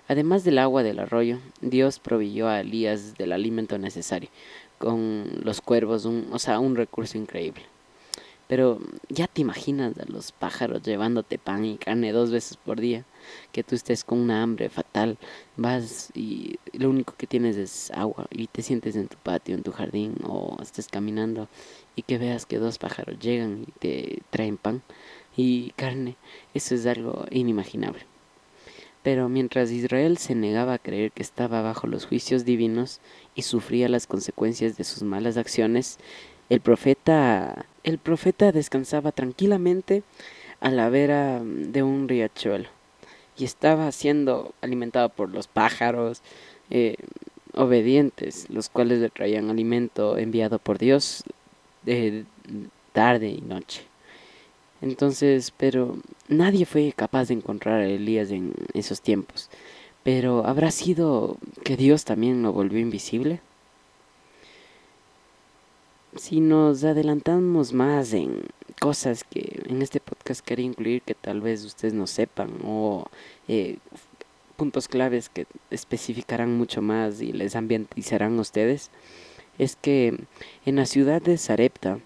Además 0.07 0.43
del 0.43 0.57
agua 0.57 0.81
del 0.81 0.97
arroyo, 0.97 1.38
Dios 1.61 2.00
proveyó 2.00 2.47
a 2.47 2.61
Elías 2.61 3.15
del 3.15 3.31
alimento 3.31 3.77
necesario, 3.77 4.29
con 4.79 5.29
los 5.43 5.61
cuervos, 5.61 6.05
un, 6.05 6.29
o 6.31 6.39
sea, 6.39 6.59
un 6.59 6.75
recurso 6.75 7.19
increíble. 7.19 7.71
Pero 8.51 8.79
ya 9.08 9.27
te 9.27 9.39
imaginas 9.39 9.98
a 9.98 10.12
los 10.12 10.34
pájaros 10.34 10.84
llevándote 10.84 11.38
pan 11.38 11.63
y 11.63 11.77
carne 11.77 12.12
dos 12.12 12.31
veces 12.31 12.58
por 12.58 12.81
día, 12.81 13.05
que 13.53 13.63
tú 13.63 13.75
estés 13.75 14.03
con 14.03 14.20
una 14.20 14.43
hambre 14.43 14.67
fatal, 14.67 15.17
vas 15.55 16.12
y 16.13 16.60
lo 16.74 16.89
único 16.89 17.13
que 17.15 17.27
tienes 17.27 17.55
es 17.55 17.91
agua 17.91 18.27
y 18.29 18.48
te 18.48 18.62
sientes 18.62 18.98
en 18.98 19.08
tu 19.08 19.15
patio, 19.15 19.55
en 19.55 19.63
tu 19.63 19.72
jardín 19.72 20.15
o 20.25 20.58
estés 20.62 20.89
caminando 20.89 21.48
y 21.96 22.01
que 22.01 22.17
veas 22.17 22.46
que 22.46 22.58
dos 22.58 22.77
pájaros 22.77 23.17
llegan 23.20 23.63
y 23.70 23.72
te 23.79 24.22
traen 24.31 24.58
pan 24.58 24.81
y 25.38 25.70
carne, 25.77 26.17
eso 26.53 26.75
es 26.75 26.86
algo 26.86 27.24
inimaginable. 27.31 28.05
Pero 29.01 29.29
mientras 29.29 29.72
Israel 29.72 30.17
se 30.17 30.36
negaba 30.36 30.74
a 30.74 30.79
creer 30.79 31.13
que 31.13 31.24
estaba 31.24 31.62
bajo 31.62 31.88
los 31.88 32.05
juicios 32.05 32.43
divinos 32.43 33.00
y 33.34 33.43
sufría 33.43 33.88
las 33.88 34.08
consecuencias 34.08 34.75
de 34.75 34.84
sus 34.84 35.03
malas 35.03 35.38
acciones, 35.38 36.00
el 36.50 36.60
profeta, 36.60 37.65
el 37.83 37.97
profeta 37.97 38.51
descansaba 38.51 39.11
tranquilamente 39.11 40.03
a 40.59 40.69
la 40.69 40.89
vera 40.89 41.41
de 41.43 41.83
un 41.83 42.07
riachuelo 42.07 42.69
y 43.38 43.45
estaba 43.45 43.91
siendo 43.91 44.53
alimentado 44.61 45.09
por 45.09 45.29
los 45.29 45.47
pájaros 45.47 46.21
eh, 46.69 46.95
obedientes, 47.53 48.47
los 48.50 48.69
cuales 48.69 49.00
le 49.00 49.09
traían 49.09 49.50
alimento 49.50 50.17
enviado 50.17 50.59
por 50.59 50.77
Dios 50.77 51.23
de 51.83 52.25
tarde 52.93 53.29
y 53.29 53.41
noche. 53.41 53.81
Entonces, 54.81 55.51
pero 55.55 55.97
nadie 56.27 56.65
fue 56.65 56.93
capaz 56.95 57.27
de 57.27 57.35
encontrar 57.35 57.81
a 57.81 57.88
Elías 57.88 58.31
en 58.31 58.53
esos 58.73 59.01
tiempos. 59.01 59.50
Pero 60.03 60.45
¿habrá 60.45 60.71
sido 60.71 61.38
que 61.63 61.77
Dios 61.77 62.05
también 62.05 62.41
lo 62.41 62.51
volvió 62.53 62.79
invisible? 62.79 63.41
Si 66.18 66.41
nos 66.41 66.84
adelantamos 66.84 67.72
más 67.72 68.12
en 68.13 68.44
cosas 68.82 69.24
que 69.24 69.63
en 69.70 69.82
este 69.82 70.01
podcast 70.01 70.46
quería 70.46 70.65
incluir 70.65 71.01
que 71.03 71.15
tal 71.15 71.39
vez 71.39 71.63
ustedes 71.63 71.94
no 71.94 72.06
sepan 72.06 72.51
o 72.65 73.08
eh, 73.48 73.77
puntos 74.58 74.88
claves 74.89 75.30
que 75.30 75.48
especificarán 75.70 76.58
mucho 76.58 76.82
más 76.82 77.22
y 77.22 77.32
les 77.32 77.56
ambientizarán 77.56 78.38
a 78.38 78.41
ustedes, 78.41 78.91
es 79.58 79.75
que 79.75 80.18
en 80.65 80.75
la 80.75 80.86
ciudad 80.86 81.22
de 81.22 81.38
Sarepta, 81.38 82.00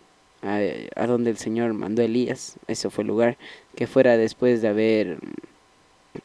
a, 0.44 1.08
donde 1.08 1.32
el 1.32 1.38
Señor 1.38 1.74
mandó 1.74 2.02
a 2.02 2.06
Elías, 2.06 2.58
ese 2.68 2.90
fue 2.92 3.02
el 3.02 3.08
lugar, 3.08 3.38
que 3.76 3.88
fuera 3.88 4.18
después 4.18 4.62
de 4.62 4.68
haber 4.68 5.18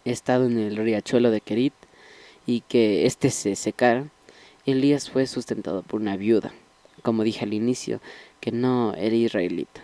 estado 0.04 0.46
en 0.46 0.58
el 0.58 0.76
riachuelo 0.76 1.30
de 1.30 1.40
Kerit 1.40 1.74
y 2.46 2.60
que 2.60 3.06
éste 3.06 3.30
se 3.30 3.56
secara, 3.56 4.04
Elías 4.66 5.08
fue 5.08 5.26
sustentado 5.26 5.82
por 5.82 6.00
una 6.00 6.16
viuda, 6.16 6.52
como 7.02 7.24
dije 7.24 7.44
al 7.44 7.54
inicio, 7.54 8.00
que 8.40 8.52
no 8.52 8.94
era 8.94 9.14
israelita. 9.14 9.82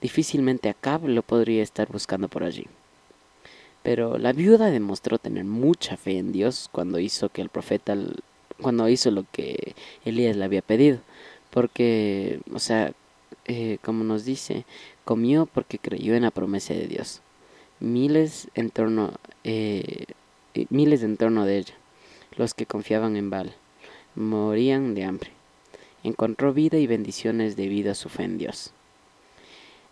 Difícilmente 0.00 0.68
Acab 0.68 1.06
lo 1.08 1.22
podría 1.22 1.62
estar 1.62 1.88
buscando 1.90 2.28
por 2.28 2.44
allí. 2.44 2.66
Pero 3.82 4.18
la 4.18 4.32
viuda 4.32 4.70
demostró 4.70 5.18
tener 5.18 5.44
mucha 5.44 5.96
fe 5.96 6.18
en 6.18 6.32
Dios 6.32 6.68
cuando 6.72 6.98
hizo 6.98 7.28
que 7.28 7.42
el 7.42 7.48
profeta 7.48 7.96
cuando 8.60 8.88
hizo 8.88 9.10
lo 9.10 9.24
que 9.30 9.74
Elías 10.04 10.36
le 10.36 10.44
había 10.44 10.62
pedido, 10.62 10.98
porque, 11.50 12.40
o 12.52 12.58
sea, 12.58 12.92
eh, 13.46 13.78
como 13.82 14.04
nos 14.04 14.24
dice, 14.24 14.64
comió 15.04 15.46
porque 15.46 15.78
creyó 15.78 16.14
en 16.14 16.22
la 16.22 16.30
promesa 16.30 16.74
de 16.74 16.86
Dios. 16.86 17.20
Miles 17.80 18.48
en 18.54 18.70
torno, 18.70 19.12
eh, 19.44 20.06
miles 20.70 21.02
en 21.02 21.16
torno 21.16 21.44
de 21.44 21.58
ella, 21.58 21.74
los 22.36 22.54
que 22.54 22.66
confiaban 22.66 23.16
en 23.16 23.30
Baal, 23.30 23.54
morían 24.14 24.94
de 24.94 25.04
hambre. 25.04 25.30
Encontró 26.06 26.54
vida 26.54 26.78
y 26.78 26.86
bendiciones 26.86 27.56
debido 27.56 27.90
a 27.90 27.96
su 27.96 28.08
fe 28.08 28.22
en 28.22 28.38
Dios. 28.38 28.70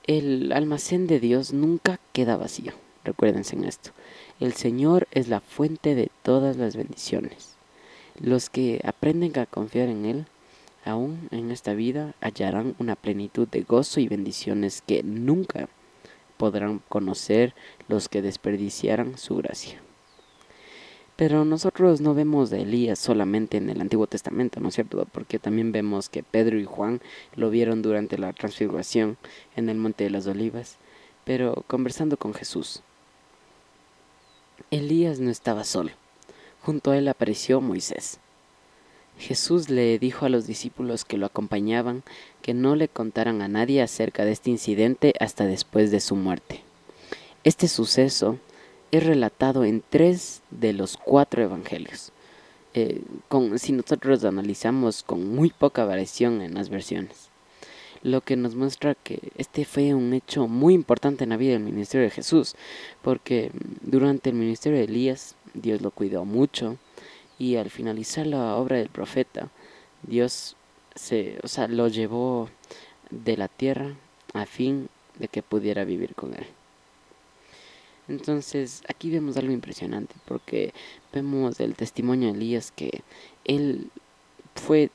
El 0.07 0.53
almacén 0.53 1.09
de 1.09 1.19
Dios 1.19 1.53
nunca 1.53 1.99
queda 2.13 2.37
vacío. 2.37 2.73
Recuérdense 3.03 3.57
en 3.57 3.65
esto. 3.65 3.91
El 4.39 4.53
Señor 4.53 5.09
es 5.11 5.27
la 5.27 5.41
fuente 5.41 5.97
de 5.97 6.13
todas 6.23 6.57
las 6.57 6.77
bendiciones. 6.77 7.57
Los 8.21 8.49
que 8.49 8.81
aprenden 8.85 9.37
a 9.41 9.47
confiar 9.47 9.89
en 9.89 10.05
Él 10.05 10.27
aún 10.85 11.29
en 11.33 11.51
esta 11.51 11.75
vida 11.75 12.15
hallarán 12.21 12.77
una 12.79 12.95
plenitud 12.95 13.49
de 13.49 13.63
gozo 13.63 13.99
y 13.99 14.07
bendiciones 14.07 14.85
que 14.87 15.03
nunca 15.03 15.69
podrán 16.37 16.81
conocer 16.89 17.55
los 17.89 18.09
que 18.09 18.23
desperdiciaran 18.23 19.19
su 19.19 19.35
gracia. 19.35 19.84
Pero 21.17 21.45
nosotros 21.45 22.01
no 22.01 22.13
vemos 22.13 22.53
a 22.53 22.59
Elías 22.59 22.99
solamente 22.99 23.57
en 23.57 23.71
el 23.71 23.81
Antiguo 23.81 24.09
Testamento, 24.09 24.59
¿no 24.59 24.69
es 24.69 24.75
cierto? 24.75 25.07
Porque 25.13 25.39
también 25.39 25.71
vemos 25.71 26.09
que 26.09 26.25
Pedro 26.25 26.59
y 26.59 26.65
Juan 26.65 27.01
lo 27.37 27.51
vieron 27.51 27.83
durante 27.83 28.19
la 28.19 28.33
transfiguración 28.33 29.17
en 29.55 29.69
el 29.69 29.77
Monte 29.77 30.05
de 30.05 30.11
las 30.11 30.27
Olivas, 30.27 30.77
pero 31.25 31.63
conversando 31.69 32.17
con 32.17 32.35
Jesús. 32.35 32.83
Elías 34.73 35.21
no 35.21 35.31
estaba 35.31 35.63
solo. 35.63 35.91
Junto 36.63 36.91
a 36.91 36.99
él 36.99 37.07
apareció 37.07 37.61
Moisés. 37.61 38.19
Jesús 39.19 39.71
le 39.71 39.99
dijo 40.01 40.27
a 40.27 40.29
los 40.29 40.47
discípulos 40.47 41.05
que 41.05 41.17
lo 41.17 41.27
acompañaban 41.27 42.03
que 42.43 42.55
no 42.55 42.75
le 42.75 42.89
contaran 42.89 43.43
a 43.43 43.49
nadie 43.49 43.81
acerca 43.81 44.25
de 44.25 44.33
este 44.33 44.51
incidente 44.51 45.15
hasta 45.21 45.47
después 45.47 45.91
de 45.91 46.01
su 46.01 46.17
muerte. 46.17 46.63
Este 47.45 47.69
suceso 47.69 48.39
es 48.95 49.05
relatado 49.05 49.65
en 49.65 49.83
tres 49.91 50.41
de 50.53 50.73
los 50.73 50.97
cuatro 50.97 51.43
evangelios, 51.43 52.13
eh, 52.75 53.03
si 53.57 53.73
nosotros 53.73 54.25
analizamos 54.25 55.03
con 55.03 55.35
muy 55.35 55.51
poca 55.51 55.85
variación 55.85 56.43
en 56.43 56.55
las 56.55 56.69
versiones, 56.69 57.31
lo 58.05 58.21
que 58.21 58.37
nos 58.37 58.55
muestra 58.55 58.95
que 58.95 59.33
este 59.37 59.65
fue 59.65 59.95
un 59.95 60.13
hecho 60.13 60.47
muy 60.47 60.75
importante 60.75 61.25
en 61.25 61.31
la 61.31 61.37
vida 61.37 61.55
del 61.55 61.65
ministerio 61.65 62.05
de 62.05 62.13
Jesús, 62.13 62.55
porque 63.03 63.51
durante 63.83 64.31
el 64.31 64.37
ministerio 64.37 64.79
de 64.79 64.85
Elías 64.85 65.35
Dios 65.55 65.81
lo 65.83 65.91
cuidó 65.91 66.25
mucho, 66.25 66.77
y 67.37 67.57
al 67.57 67.71
finalizar 67.71 68.29
la 68.29 68.55
obra 68.55 68.77
del 68.77 68.91
profeta, 68.91 69.49
Dios 70.05 70.55
se, 70.95 71.41
o 71.43 71.49
sea, 71.49 71.67
lo 71.67 71.89
llevó 71.89 72.49
de 73.11 73.37
la 73.37 73.49
tierra 73.49 73.97
a 74.35 74.47
fin 74.47 74.89
de 75.19 75.27
que 75.27 75.43
pudiera 75.43 75.85
vivir 75.85 76.15
con 76.15 76.35
él. 76.35 76.47
Entonces, 78.09 78.83
aquí 78.89 79.11
vemos 79.11 79.37
algo 79.37 79.53
impresionante 79.53 80.15
porque 80.27 80.73
vemos 81.13 81.61
el 81.61 81.75
testimonio 81.75 82.29
de 82.33 82.39
Elías 82.39 82.73
que 82.75 83.03
él 83.45 83.91
fue 84.55 84.91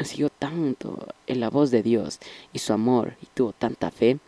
siguió 0.00 0.30
tanto 0.30 1.06
en 1.26 1.40
la 1.40 1.50
voz 1.50 1.70
de 1.70 1.82
Dios 1.82 2.18
y 2.52 2.58
su 2.58 2.72
amor 2.72 3.14
y 3.22 3.26
tuvo 3.34 3.52
tanta 3.52 3.90
fe 3.90 4.18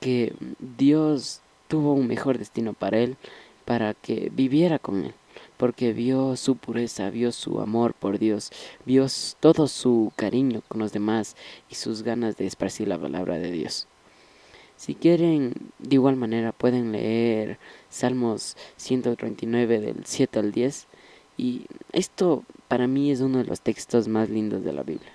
que 0.00 0.34
Dios 0.58 1.40
tuvo 1.68 1.92
un 1.92 2.06
mejor 2.06 2.38
destino 2.38 2.72
para 2.72 2.98
él 2.98 3.16
para 3.64 3.94
que 3.94 4.30
viviera 4.32 4.78
con 4.78 5.04
él 5.04 5.14
porque 5.56 5.92
vio 5.92 6.36
su 6.36 6.56
pureza, 6.56 7.10
vio 7.10 7.32
su 7.32 7.60
amor 7.60 7.94
por 7.94 8.18
Dios, 8.18 8.50
vio 8.84 9.06
todo 9.40 9.68
su 9.68 10.12
cariño 10.16 10.62
con 10.68 10.80
los 10.80 10.92
demás 10.92 11.36
y 11.70 11.76
sus 11.76 12.02
ganas 12.02 12.36
de 12.36 12.46
esparcir 12.46 12.88
la 12.88 12.98
palabra 12.98 13.38
de 13.38 13.50
Dios. 13.50 13.86
Si 14.82 14.96
quieren, 14.96 15.54
de 15.78 15.94
igual 15.94 16.16
manera 16.16 16.50
pueden 16.50 16.90
leer 16.90 17.60
Salmos 17.88 18.56
139 18.78 19.78
del 19.78 20.04
7 20.04 20.40
al 20.40 20.50
10 20.50 20.88
y 21.36 21.66
esto 21.92 22.42
para 22.66 22.88
mí 22.88 23.12
es 23.12 23.20
uno 23.20 23.38
de 23.38 23.44
los 23.44 23.60
textos 23.60 24.08
más 24.08 24.28
lindos 24.28 24.64
de 24.64 24.72
la 24.72 24.82
Biblia. 24.82 25.12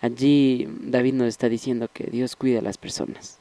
Allí 0.00 0.66
David 0.80 1.12
nos 1.12 1.28
está 1.28 1.50
diciendo 1.50 1.90
que 1.92 2.04
Dios 2.04 2.34
cuida 2.34 2.60
a 2.60 2.62
las 2.62 2.78
personas. 2.78 3.38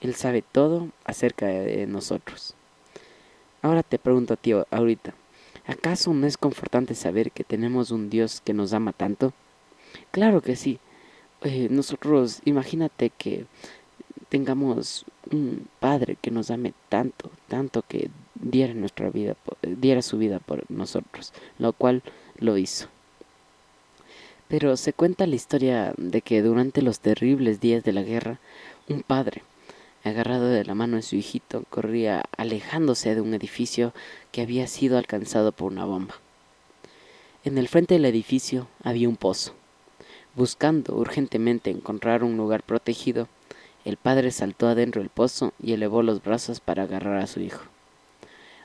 Él 0.00 0.16
sabe 0.16 0.42
todo 0.42 0.88
acerca 1.04 1.46
de 1.46 1.86
nosotros. 1.86 2.54
Ahora 3.62 3.84
te 3.84 4.00
pregunto 4.00 4.34
a 4.34 4.38
ti 4.38 4.54
ahorita, 4.72 5.14
¿acaso 5.68 6.12
no 6.12 6.26
es 6.26 6.36
confortante 6.36 6.96
saber 6.96 7.30
que 7.30 7.44
tenemos 7.44 7.92
un 7.92 8.10
Dios 8.10 8.42
que 8.44 8.54
nos 8.54 8.72
ama 8.72 8.92
tanto? 8.92 9.34
Claro 10.10 10.42
que 10.42 10.56
sí. 10.56 10.80
Eh, 11.42 11.68
nosotros, 11.70 12.40
imagínate 12.44 13.10
que 13.10 13.46
tengamos 14.34 15.04
un 15.30 15.68
Padre 15.78 16.16
que 16.20 16.32
nos 16.32 16.50
ame 16.50 16.74
tanto, 16.88 17.30
tanto 17.46 17.84
que 17.86 18.10
diera 18.34 18.74
nuestra 18.74 19.08
vida, 19.08 19.36
diera 19.62 20.02
su 20.02 20.18
vida 20.18 20.40
por 20.40 20.68
nosotros, 20.68 21.32
lo 21.60 21.72
cual 21.72 22.02
lo 22.38 22.58
hizo. 22.58 22.88
Pero 24.48 24.76
se 24.76 24.92
cuenta 24.92 25.28
la 25.28 25.36
historia 25.36 25.94
de 25.98 26.20
que 26.20 26.42
durante 26.42 26.82
los 26.82 26.98
terribles 26.98 27.60
días 27.60 27.84
de 27.84 27.92
la 27.92 28.02
guerra, 28.02 28.40
un 28.88 29.04
padre, 29.04 29.44
agarrado 30.02 30.48
de 30.48 30.64
la 30.64 30.74
mano 30.74 30.96
de 30.96 31.02
su 31.02 31.14
hijito, 31.14 31.62
corría 31.70 32.24
alejándose 32.36 33.14
de 33.14 33.20
un 33.20 33.34
edificio 33.34 33.94
que 34.32 34.42
había 34.42 34.66
sido 34.66 34.98
alcanzado 34.98 35.52
por 35.52 35.70
una 35.70 35.84
bomba. 35.84 36.16
En 37.44 37.56
el 37.56 37.68
frente 37.68 37.94
del 37.94 38.04
edificio 38.04 38.66
había 38.82 39.08
un 39.08 39.16
pozo. 39.16 39.54
Buscando 40.34 40.96
urgentemente 40.96 41.70
encontrar 41.70 42.24
un 42.24 42.36
lugar 42.36 42.64
protegido, 42.64 43.28
el 43.84 43.96
padre 43.96 44.30
saltó 44.30 44.66
adentro 44.68 45.02
del 45.02 45.10
pozo 45.10 45.52
y 45.62 45.72
elevó 45.72 46.02
los 46.02 46.22
brazos 46.22 46.60
para 46.60 46.84
agarrar 46.84 47.18
a 47.18 47.26
su 47.26 47.40
hijo. 47.40 47.64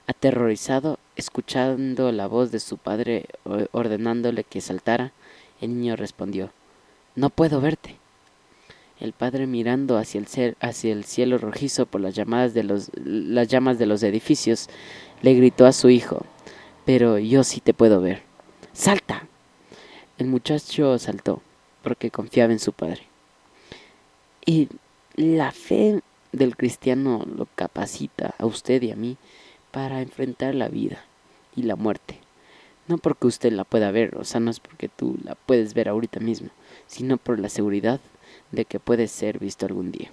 Aterrorizado, 0.08 0.98
escuchando 1.16 2.12
la 2.12 2.28
voz 2.28 2.52
de 2.52 2.60
su 2.60 2.78
padre 2.78 3.26
ordenándole 3.72 4.44
que 4.44 4.62
saltara, 4.62 5.12
el 5.62 5.78
niño 5.78 5.96
respondió 5.96 6.52
No 7.16 7.30
puedo 7.30 7.62
verte. 7.62 7.98
El 9.00 9.14
padre 9.14 9.46
mirando 9.46 9.98
hacia 9.98 10.20
el, 10.20 11.04
cielo 11.06 11.38
rojizo 11.38 11.86
por 11.86 12.02
las, 12.02 12.18
las 12.18 13.48
llamas 13.48 13.78
de 13.78 13.86
los 13.86 14.04
edificios, 14.04 14.68
le 15.22 15.34
gritó 15.36 15.66
a 15.66 15.74
su 15.74 15.90
hijo 15.90 16.26
Pero 16.86 17.18
yo 17.18 17.44
sí 17.44 17.62
te 17.62 17.74
puedo 17.74 18.02
ver. 18.02 18.24
¡Salta! 18.74 19.28
El 20.18 20.28
muchacho 20.28 20.98
saltó, 20.98 21.42
porque 21.82 22.12
confiaba 22.12 22.52
en 22.52 22.60
su 22.60 22.74
padre. 22.74 23.04
Y 24.46 24.68
la 25.16 25.52
fe 25.52 26.02
del 26.32 26.56
cristiano 26.56 27.26
lo 27.36 27.48
capacita 27.56 28.36
a 28.38 28.46
usted 28.46 28.82
y 28.82 28.92
a 28.92 28.96
mí 28.96 29.18
para 29.72 30.02
enfrentar 30.02 30.56
la 30.56 30.68
vida 30.68 31.04
y 31.56 31.64
la 31.64 31.76
muerte. 31.76 32.20
No 32.88 32.98
porque 32.98 33.28
usted 33.28 33.52
la 33.52 33.64
pueda 33.64 33.92
ver, 33.92 34.18
o 34.18 34.24
sea, 34.24 34.40
no 34.40 34.50
es 34.50 34.60
porque 34.60 34.90
tú 34.90 35.18
la 35.24 35.36
puedes 35.36 35.74
ver 35.74 35.90
ahorita 35.90 36.20
mismo, 36.20 36.50
sino 36.88 37.18
por 37.18 37.40
la 37.40 37.50
seguridad 37.50 38.00
de 38.52 38.66
que 38.66 38.80
puede 38.80 39.08
ser 39.08 39.40
visto 39.40 39.66
algún 39.66 39.92
día. 39.92 40.10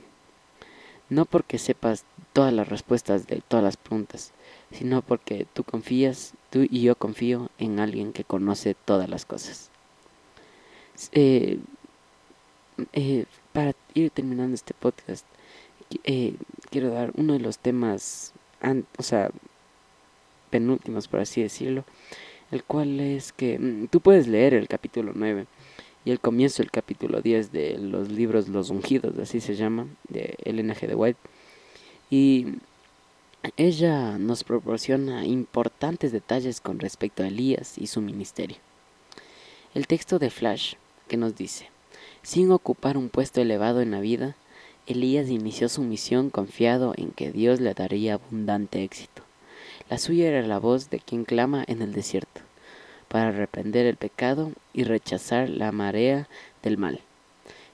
No 1.08 1.24
porque 1.24 1.58
sepas 1.58 2.04
todas 2.32 2.52
las 2.52 2.68
respuestas 2.68 3.26
de 3.26 3.40
todas 3.46 3.64
las 3.64 3.76
preguntas, 3.76 4.32
sino 4.72 5.02
porque 5.02 5.46
tú 5.52 5.64
confías, 5.64 6.34
tú 6.50 6.66
y 6.68 6.82
yo 6.82 6.96
confío 6.96 7.48
en 7.58 7.80
alguien 7.80 8.12
que 8.12 8.24
conoce 8.24 8.74
todas 8.74 9.08
las 9.08 9.24
cosas. 9.24 9.70
Eh, 11.12 11.60
eh, 12.92 13.24
para 13.52 13.74
ir 13.94 14.10
terminando 14.10 14.54
este 14.54 14.74
podcast, 14.74 15.26
eh, 16.04 16.34
quiero 16.70 16.90
dar 16.90 17.12
uno 17.16 17.34
de 17.34 17.40
los 17.40 17.58
temas, 17.58 18.32
o 18.98 19.02
sea, 19.02 19.30
penúltimos, 20.50 21.08
por 21.08 21.20
así 21.20 21.42
decirlo, 21.42 21.84
el 22.50 22.64
cual 22.64 23.00
es 23.00 23.32
que 23.32 23.58
mm, 23.58 23.88
tú 23.88 24.00
puedes 24.00 24.26
leer 24.26 24.54
el 24.54 24.68
capítulo 24.68 25.12
9 25.14 25.46
y 26.04 26.10
el 26.10 26.20
comienzo 26.20 26.62
del 26.62 26.70
capítulo 26.70 27.20
10 27.20 27.52
de 27.52 27.78
los 27.78 28.10
libros 28.10 28.48
Los 28.48 28.70
Ungidos, 28.70 29.18
así 29.18 29.40
se 29.40 29.56
llama, 29.56 29.86
de 30.08 30.36
Elena 30.44 30.74
G. 30.74 30.86
de 30.86 30.94
White. 30.94 31.18
Y 32.10 32.46
ella 33.56 34.16
nos 34.18 34.44
proporciona 34.44 35.26
importantes 35.26 36.12
detalles 36.12 36.60
con 36.60 36.78
respecto 36.78 37.22
a 37.22 37.28
Elías 37.28 37.76
y 37.76 37.88
su 37.88 38.00
ministerio. 38.00 38.56
El 39.74 39.86
texto 39.86 40.18
de 40.18 40.30
Flash 40.30 40.74
que 41.08 41.16
nos 41.16 41.36
dice, 41.36 41.68
sin 42.22 42.50
ocupar 42.50 42.96
un 42.96 43.08
puesto 43.08 43.40
elevado 43.40 43.80
en 43.80 43.90
la 43.90 44.00
vida, 44.00 44.36
Elías 44.86 45.28
inició 45.28 45.68
su 45.68 45.82
misión 45.82 46.30
confiado 46.30 46.94
en 46.96 47.10
que 47.10 47.32
Dios 47.32 47.60
le 47.60 47.74
daría 47.74 48.14
abundante 48.14 48.84
éxito. 48.84 49.22
La 49.90 49.98
suya 49.98 50.28
era 50.28 50.46
la 50.46 50.58
voz 50.58 50.90
de 50.90 51.00
quien 51.00 51.24
clama 51.24 51.64
en 51.66 51.82
el 51.82 51.92
desierto, 51.92 52.40
para 53.08 53.30
reprender 53.30 53.86
el 53.86 53.96
pecado 53.96 54.52
y 54.72 54.84
rechazar 54.84 55.48
la 55.48 55.72
marea 55.72 56.28
del 56.62 56.78
mal. 56.78 57.00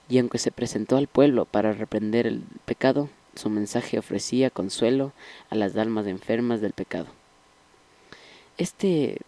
Y 0.09 0.18
aunque 0.18 0.38
se 0.38 0.51
presentó 0.51 0.97
al 0.97 1.07
pueblo 1.07 1.45
para 1.45 1.73
reprender 1.73 2.27
el 2.27 2.42
pecado, 2.64 3.09
su 3.35 3.49
mensaje 3.51 3.99
ofrecía 3.99 4.51
consuelo 4.51 5.12
a 5.49 5.55
las 5.55 5.77
almas 5.77 6.07
enfermas 6.07 6.61
del 6.61 6.73
pecado. 6.73 7.07
Este, 8.59 9.18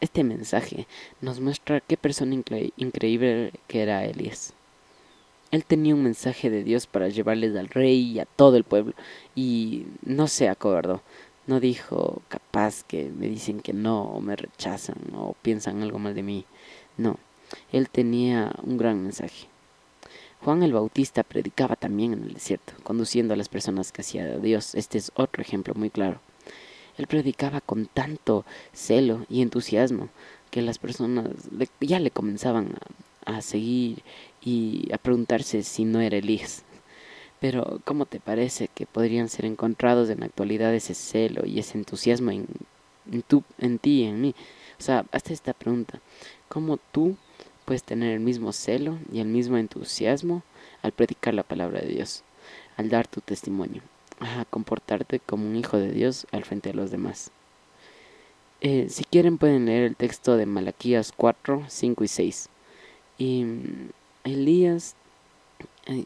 este 0.00 0.24
mensaje 0.24 0.86
nos 1.20 1.40
muestra 1.40 1.80
qué 1.80 1.96
persona 1.96 2.34
increíble 2.76 3.52
que 3.66 3.82
era 3.82 4.04
Elías. 4.04 4.54
Él 5.50 5.64
tenía 5.64 5.94
un 5.94 6.02
mensaje 6.04 6.48
de 6.48 6.62
Dios 6.62 6.86
para 6.86 7.08
llevarles 7.08 7.56
al 7.56 7.68
rey 7.68 8.12
y 8.12 8.20
a 8.20 8.24
todo 8.24 8.56
el 8.56 8.64
pueblo, 8.64 8.94
y 9.34 9.86
no 10.02 10.28
se 10.28 10.48
acobardó, 10.48 11.02
no 11.46 11.58
dijo, 11.58 12.22
capaz 12.28 12.84
que 12.84 13.10
me 13.10 13.28
dicen 13.28 13.60
que 13.60 13.72
no, 13.72 14.04
o 14.04 14.20
me 14.20 14.36
rechazan, 14.36 14.98
o 15.14 15.34
piensan 15.42 15.82
algo 15.82 15.98
mal 15.98 16.14
de 16.14 16.22
mí. 16.22 16.44
No, 16.96 17.18
él 17.72 17.90
tenía 17.90 18.52
un 18.62 18.78
gran 18.78 19.02
mensaje. 19.02 19.48
Juan 20.42 20.62
el 20.62 20.72
Bautista 20.72 21.22
predicaba 21.22 21.76
también 21.76 22.12
en 22.12 22.22
el 22.22 22.34
desierto, 22.34 22.72
conduciendo 22.84 23.34
a 23.34 23.36
las 23.36 23.48
personas 23.48 23.92
hacia 23.98 24.38
Dios. 24.38 24.74
Este 24.74 24.98
es 24.98 25.10
otro 25.14 25.42
ejemplo 25.42 25.74
muy 25.74 25.90
claro. 25.90 26.20
Él 27.00 27.06
predicaba 27.06 27.62
con 27.62 27.86
tanto 27.86 28.44
celo 28.74 29.24
y 29.30 29.40
entusiasmo 29.40 30.10
que 30.50 30.60
las 30.60 30.76
personas 30.76 31.28
ya 31.80 31.98
le 31.98 32.10
comenzaban 32.10 32.74
a, 33.24 33.40
seguir 33.40 34.02
y 34.42 34.86
a 34.92 34.98
preguntarse 34.98 35.62
si 35.62 35.86
no 35.86 36.02
era 36.02 36.18
Elías. 36.18 36.62
Pero, 37.40 37.80
¿cómo 37.86 38.04
te 38.04 38.20
parece 38.20 38.68
que 38.68 38.84
podrían 38.84 39.30
ser 39.30 39.46
encontrados 39.46 40.10
en 40.10 40.20
la 40.20 40.26
actualidad 40.26 40.74
ese 40.74 40.92
celo 40.92 41.46
y 41.46 41.58
ese 41.58 41.78
entusiasmo 41.78 42.32
en, 42.32 42.46
en, 43.10 43.24
en 43.60 43.78
ti 43.78 44.02
y 44.02 44.04
en 44.04 44.20
mí? 44.20 44.34
O 44.78 44.82
sea, 44.82 45.06
hazte 45.10 45.32
esta 45.32 45.54
pregunta. 45.54 46.00
¿Cómo 46.50 46.78
tú 46.92 47.16
puedes 47.64 47.82
tener 47.82 48.12
el 48.12 48.20
mismo 48.20 48.52
celo 48.52 48.98
y 49.10 49.20
el 49.20 49.28
mismo 49.28 49.56
entusiasmo 49.56 50.42
al 50.82 50.92
predicar 50.92 51.32
la 51.32 51.44
palabra 51.44 51.80
de 51.80 51.88
Dios, 51.88 52.24
al 52.76 52.90
dar 52.90 53.08
tu 53.08 53.22
testimonio, 53.22 53.80
a 54.20 54.44
comportarte 54.44 55.20
como 55.20 55.48
un 55.48 55.56
hijo 55.56 55.78
de 55.78 55.90
Dios 55.90 56.26
al 56.32 56.44
frente 56.44 56.70
de 56.70 56.74
los 56.76 56.90
demás? 56.90 57.30
Eh, 58.60 58.88
si 58.90 59.04
quieren 59.04 59.38
pueden 59.38 59.66
leer 59.66 59.84
el 59.84 59.96
texto 59.96 60.36
de 60.36 60.46
Malaquías 60.46 61.12
4, 61.16 61.64
5 61.68 62.04
y 62.04 62.08
6. 62.08 62.48
Y 63.18 63.44
mm, 63.44 63.90
Elías 64.24 64.96
eh, 65.86 66.04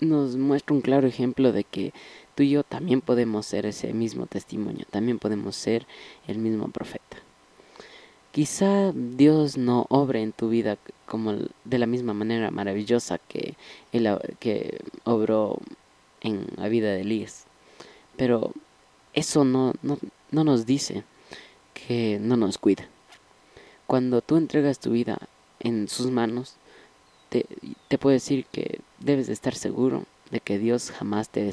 nos 0.00 0.36
muestra 0.36 0.74
un 0.74 0.82
claro 0.82 1.06
ejemplo 1.06 1.52
de 1.52 1.64
que 1.64 1.92
tú 2.34 2.42
y 2.42 2.50
yo 2.50 2.64
también 2.64 3.00
podemos 3.00 3.46
ser 3.46 3.66
ese 3.66 3.92
mismo 3.92 4.26
testimonio, 4.26 4.86
también 4.90 5.18
podemos 5.18 5.56
ser 5.56 5.86
el 6.26 6.38
mismo 6.38 6.68
profeta. 6.68 7.18
Quizá 8.32 8.92
Dios 8.92 9.56
no 9.56 9.86
obre 9.88 10.22
en 10.22 10.32
tu 10.32 10.48
vida 10.48 10.78
como 11.06 11.34
de 11.64 11.78
la 11.78 11.86
misma 11.86 12.14
manera 12.14 12.50
maravillosa 12.50 13.18
que, 13.18 13.56
él, 13.92 14.08
que 14.38 14.78
obró 15.04 15.58
en 16.20 16.46
la 16.56 16.68
vida 16.68 16.88
de 16.92 17.02
Elías, 17.02 17.46
pero 18.16 18.52
eso 19.12 19.44
no, 19.44 19.72
no, 19.82 19.98
no 20.30 20.44
nos 20.44 20.66
dice 20.66 21.04
que 21.74 22.18
no 22.20 22.36
nos 22.36 22.58
cuida. 22.58 22.88
Cuando 23.86 24.22
tú 24.22 24.36
entregas 24.36 24.78
tu 24.78 24.90
vida 24.92 25.18
en 25.58 25.88
sus 25.88 26.10
manos, 26.10 26.56
te, 27.28 27.46
te 27.88 27.98
puedo 27.98 28.12
decir 28.12 28.46
que 28.52 28.80
debes 28.98 29.26
de 29.26 29.32
estar 29.32 29.54
seguro 29.54 30.04
de 30.30 30.40
que 30.40 30.58
Dios 30.58 30.90
jamás 30.90 31.28
te, 31.28 31.52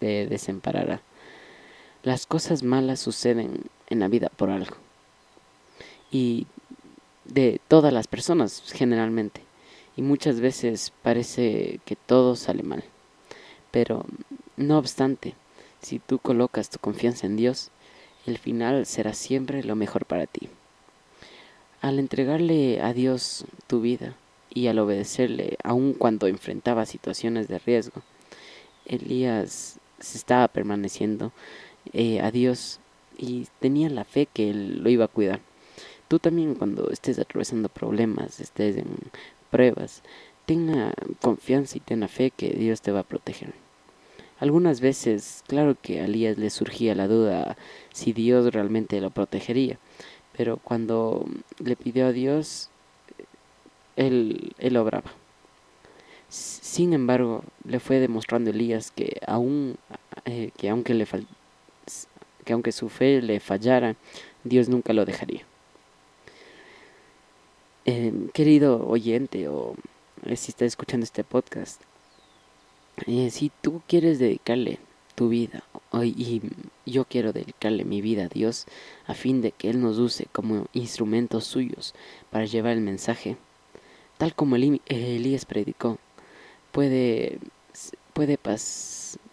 desamparará. 0.00 1.02
Las 2.02 2.26
cosas 2.26 2.62
malas 2.62 3.00
suceden 3.00 3.64
en 3.88 4.00
la 4.00 4.08
vida 4.08 4.28
por 4.28 4.50
algo. 4.50 4.76
Y 6.10 6.46
de 7.24 7.60
todas 7.68 7.92
las 7.92 8.06
personas 8.06 8.62
generalmente. 8.72 9.42
Y 9.96 10.02
muchas 10.02 10.40
veces 10.40 10.92
parece 11.02 11.80
que 11.84 11.96
todo 11.96 12.34
sale 12.36 12.62
mal. 12.62 12.84
Pero 13.72 14.04
no 14.56 14.78
obstante, 14.78 15.34
si 15.80 15.98
tú 15.98 16.20
colocas 16.20 16.70
tu 16.70 16.78
confianza 16.78 17.26
en 17.26 17.36
Dios, 17.36 17.72
el 18.24 18.38
final 18.38 18.86
será 18.86 19.12
siempre 19.12 19.64
lo 19.64 19.74
mejor 19.74 20.06
para 20.06 20.26
ti. 20.26 20.48
Al 21.80 21.98
entregarle 21.98 22.80
a 22.80 22.92
Dios 22.92 23.44
tu 23.66 23.80
vida, 23.80 24.14
y 24.54 24.66
al 24.66 24.78
obedecerle, 24.78 25.56
aun 25.62 25.94
cuando 25.94 26.26
enfrentaba 26.26 26.86
situaciones 26.86 27.48
de 27.48 27.58
riesgo, 27.58 28.02
Elías 28.86 29.78
se 29.98 30.18
estaba 30.18 30.48
permaneciendo 30.48 31.32
eh, 31.92 32.20
a 32.20 32.30
Dios 32.30 32.80
y 33.16 33.46
tenía 33.60 33.88
la 33.88 34.04
fe 34.04 34.26
que 34.32 34.50
Él 34.50 34.82
lo 34.82 34.90
iba 34.90 35.06
a 35.06 35.08
cuidar. 35.08 35.40
Tú 36.08 36.18
también 36.18 36.54
cuando 36.54 36.90
estés 36.90 37.18
atravesando 37.18 37.68
problemas, 37.68 38.40
estés 38.40 38.76
en 38.76 38.88
pruebas, 39.50 40.02
tenga 40.44 40.92
confianza 41.20 41.78
y 41.78 41.80
tenga 41.80 42.08
fe 42.08 42.30
que 42.30 42.50
Dios 42.50 42.82
te 42.82 42.92
va 42.92 43.00
a 43.00 43.04
proteger. 43.04 43.61
Algunas 44.42 44.80
veces, 44.80 45.44
claro 45.46 45.76
que 45.80 46.00
a 46.00 46.06
Elías 46.06 46.36
le 46.36 46.50
surgía 46.50 46.96
la 46.96 47.06
duda 47.06 47.56
si 47.92 48.12
Dios 48.12 48.52
realmente 48.52 49.00
lo 49.00 49.10
protegería, 49.10 49.78
pero 50.36 50.56
cuando 50.56 51.24
le 51.60 51.76
pidió 51.76 52.08
a 52.08 52.12
Dios, 52.12 52.68
él, 53.94 54.52
él 54.58 54.76
obraba. 54.78 55.12
Sin 56.28 56.92
embargo, 56.92 57.44
le 57.64 57.78
fue 57.78 58.00
demostrando 58.00 58.50
Elías 58.50 58.90
que 58.90 59.20
aún 59.28 59.76
eh, 60.24 60.50
que 60.56 60.70
aunque 60.70 61.06
aunque 62.50 62.72
su 62.72 62.88
fe 62.88 63.22
le 63.22 63.38
fallara, 63.38 63.94
Dios 64.42 64.68
nunca 64.68 64.92
lo 64.92 65.04
dejaría. 65.04 65.46
Em, 67.84 68.28
querido 68.30 68.88
oyente 68.88 69.46
o 69.46 69.76
eh, 70.26 70.34
si 70.34 70.50
estás 70.50 70.66
escuchando 70.66 71.04
este 71.04 71.22
podcast, 71.22 71.80
eh, 73.06 73.30
si 73.30 73.50
tú 73.60 73.82
quieres 73.86 74.18
dedicarle 74.18 74.78
tu 75.14 75.28
vida 75.28 75.64
y 76.02 76.40
yo 76.86 77.04
quiero 77.04 77.32
dedicarle 77.32 77.84
mi 77.84 78.00
vida 78.00 78.24
a 78.24 78.28
Dios 78.28 78.66
a 79.06 79.14
fin 79.14 79.42
de 79.42 79.52
que 79.52 79.70
Él 79.70 79.80
nos 79.80 79.98
use 79.98 80.26
como 80.32 80.66
instrumentos 80.72 81.44
suyos 81.44 81.94
para 82.30 82.46
llevar 82.46 82.72
el 82.72 82.80
mensaje, 82.80 83.36
tal 84.18 84.34
como 84.34 84.56
Elías 84.56 85.44
predicó, 85.44 85.98
puede, 86.70 87.38
puede 88.14 88.38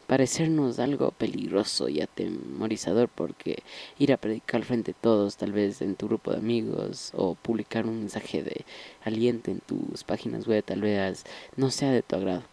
parecernos 0.08 0.80
algo 0.80 1.12
peligroso 1.12 1.88
y 1.90 2.02
atemorizador 2.02 3.10
porque 3.10 3.64
ir 3.98 4.12
a 4.12 4.18
predicar 4.18 4.64
frente 4.64 4.92
a 4.92 5.02
todos, 5.02 5.38
tal 5.38 5.54
vez 5.54 5.82
en 5.82 5.96
tu 5.96 6.08
grupo 6.08 6.32
de 6.32 6.38
amigos, 6.38 7.12
o 7.16 7.36
publicar 7.36 7.86
un 7.86 8.00
mensaje 8.00 8.44
de 8.44 8.66
aliento 9.04 9.52
en 9.52 9.60
tus 9.60 10.04
páginas 10.04 10.48
web, 10.48 10.64
tal 10.64 10.82
vez 10.82 11.24
no 11.56 11.72
sea 11.72 11.92
de 11.92 12.02
tu 12.02 12.16
agrado. 12.16 12.44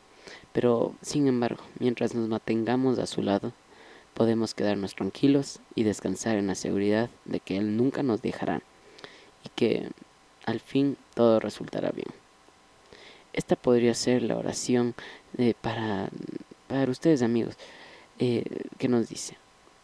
Pero, 0.57 0.95
sin 1.03 1.27
embargo, 1.27 1.63
mientras 1.81 2.15
nos 2.15 2.31
mantengamos 2.31 2.99
a 2.99 3.07
su 3.07 3.21
lado, 3.21 3.53
podemos 4.15 4.55
quedarnos 4.55 4.95
tranquilos 4.95 5.61
y 5.75 5.83
descansar 5.83 6.39
en 6.39 6.47
la 6.47 6.55
seguridad 6.55 7.11
de 7.27 7.41
que 7.41 7.59
Él 7.59 7.77
nunca 7.77 8.03
nos 8.03 8.23
dejará 8.23 8.63
y 9.45 9.51
que 9.51 9.91
al 10.47 10.61
fin 10.61 10.97
todo 11.13 11.41
resultará 11.41 11.91
bien. 11.91 12.09
Esta 13.35 13.55
podría 13.55 13.93
ser 13.93 14.23
la 14.23 14.39
oración 14.39 14.95
eh, 15.37 15.53
para, 15.61 16.09
para 16.69 16.91
ustedes 16.91 17.21
amigos, 17.21 17.59
eh, 18.19 18.43
que 18.79 18.89
nos 18.89 19.11
dice, 19.11 19.37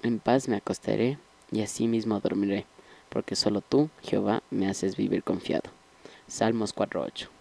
en 0.03 0.21
paz 0.21 0.49
me 0.49 0.57
acostaré 0.57 1.19
y 1.51 1.61
así 1.61 1.87
mismo 1.87 2.19
dormiré, 2.19 2.65
porque 3.11 3.37
solo 3.37 3.61
tú, 3.61 3.91
Jehová, 4.03 4.43
me 4.51 4.71
haces 4.71 4.97
vivir 4.97 5.23
confiado. 5.23 5.69
Salmos 6.29 6.75
4.8. 6.75 7.32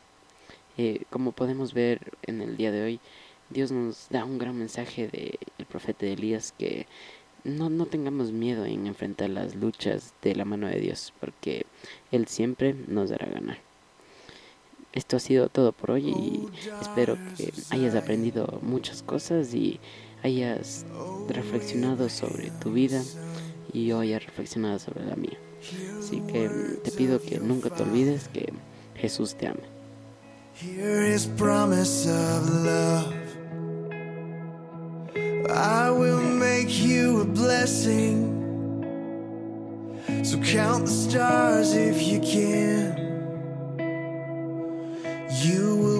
Eh, 0.77 1.03
como 1.09 1.31
podemos 1.31 1.73
ver 1.73 2.13
en 2.23 2.41
el 2.41 2.57
día 2.57 2.71
de 2.71 2.83
hoy, 2.83 2.99
Dios 3.49 3.71
nos 3.71 4.07
da 4.09 4.23
un 4.23 4.37
gran 4.37 4.57
mensaje 4.57 5.07
del 5.07 5.37
el 5.57 5.65
profeta 5.65 6.05
de 6.05 6.13
Elías 6.13 6.53
que 6.57 6.87
no, 7.43 7.69
no 7.69 7.85
tengamos 7.85 8.31
miedo 8.31 8.65
en 8.65 8.87
enfrentar 8.87 9.29
las 9.29 9.55
luchas 9.55 10.13
de 10.21 10.35
la 10.35 10.45
mano 10.45 10.67
de 10.67 10.79
Dios, 10.79 11.13
porque 11.19 11.65
Él 12.11 12.27
siempre 12.27 12.75
nos 12.87 13.09
dará 13.09 13.27
ganar. 13.27 13.57
Esto 14.93 15.17
ha 15.17 15.19
sido 15.19 15.47
todo 15.47 15.71
por 15.71 15.91
hoy 15.91 16.09
y 16.09 16.49
espero 16.81 17.17
que 17.37 17.53
hayas 17.69 17.95
aprendido 17.95 18.59
muchas 18.61 19.03
cosas 19.03 19.53
y 19.53 19.79
hayas 20.23 20.85
reflexionado 21.29 22.09
sobre 22.09 22.51
tu 22.51 22.73
vida 22.73 23.01
y 23.71 23.87
yo 23.87 23.99
haya 23.99 24.19
reflexionado 24.19 24.79
sobre 24.79 25.05
la 25.05 25.15
mía. 25.15 25.37
Así 25.97 26.21
que 26.21 26.49
te 26.83 26.91
pido 26.91 27.21
que 27.21 27.39
nunca 27.39 27.69
te 27.69 27.83
olvides 27.83 28.27
que 28.27 28.51
Jesús 28.95 29.35
te 29.35 29.47
ama. 29.47 29.70
I 35.49 35.89
will 35.89 36.21
make 36.21 36.69
you 36.79 37.21
a 37.21 37.25
blessing. 37.25 38.29
So 40.23 40.37
count 40.37 40.85
the 40.85 40.91
stars 40.91 41.73
if 41.73 42.03
you 42.03 42.19
can. 42.19 42.95
You 45.43 45.90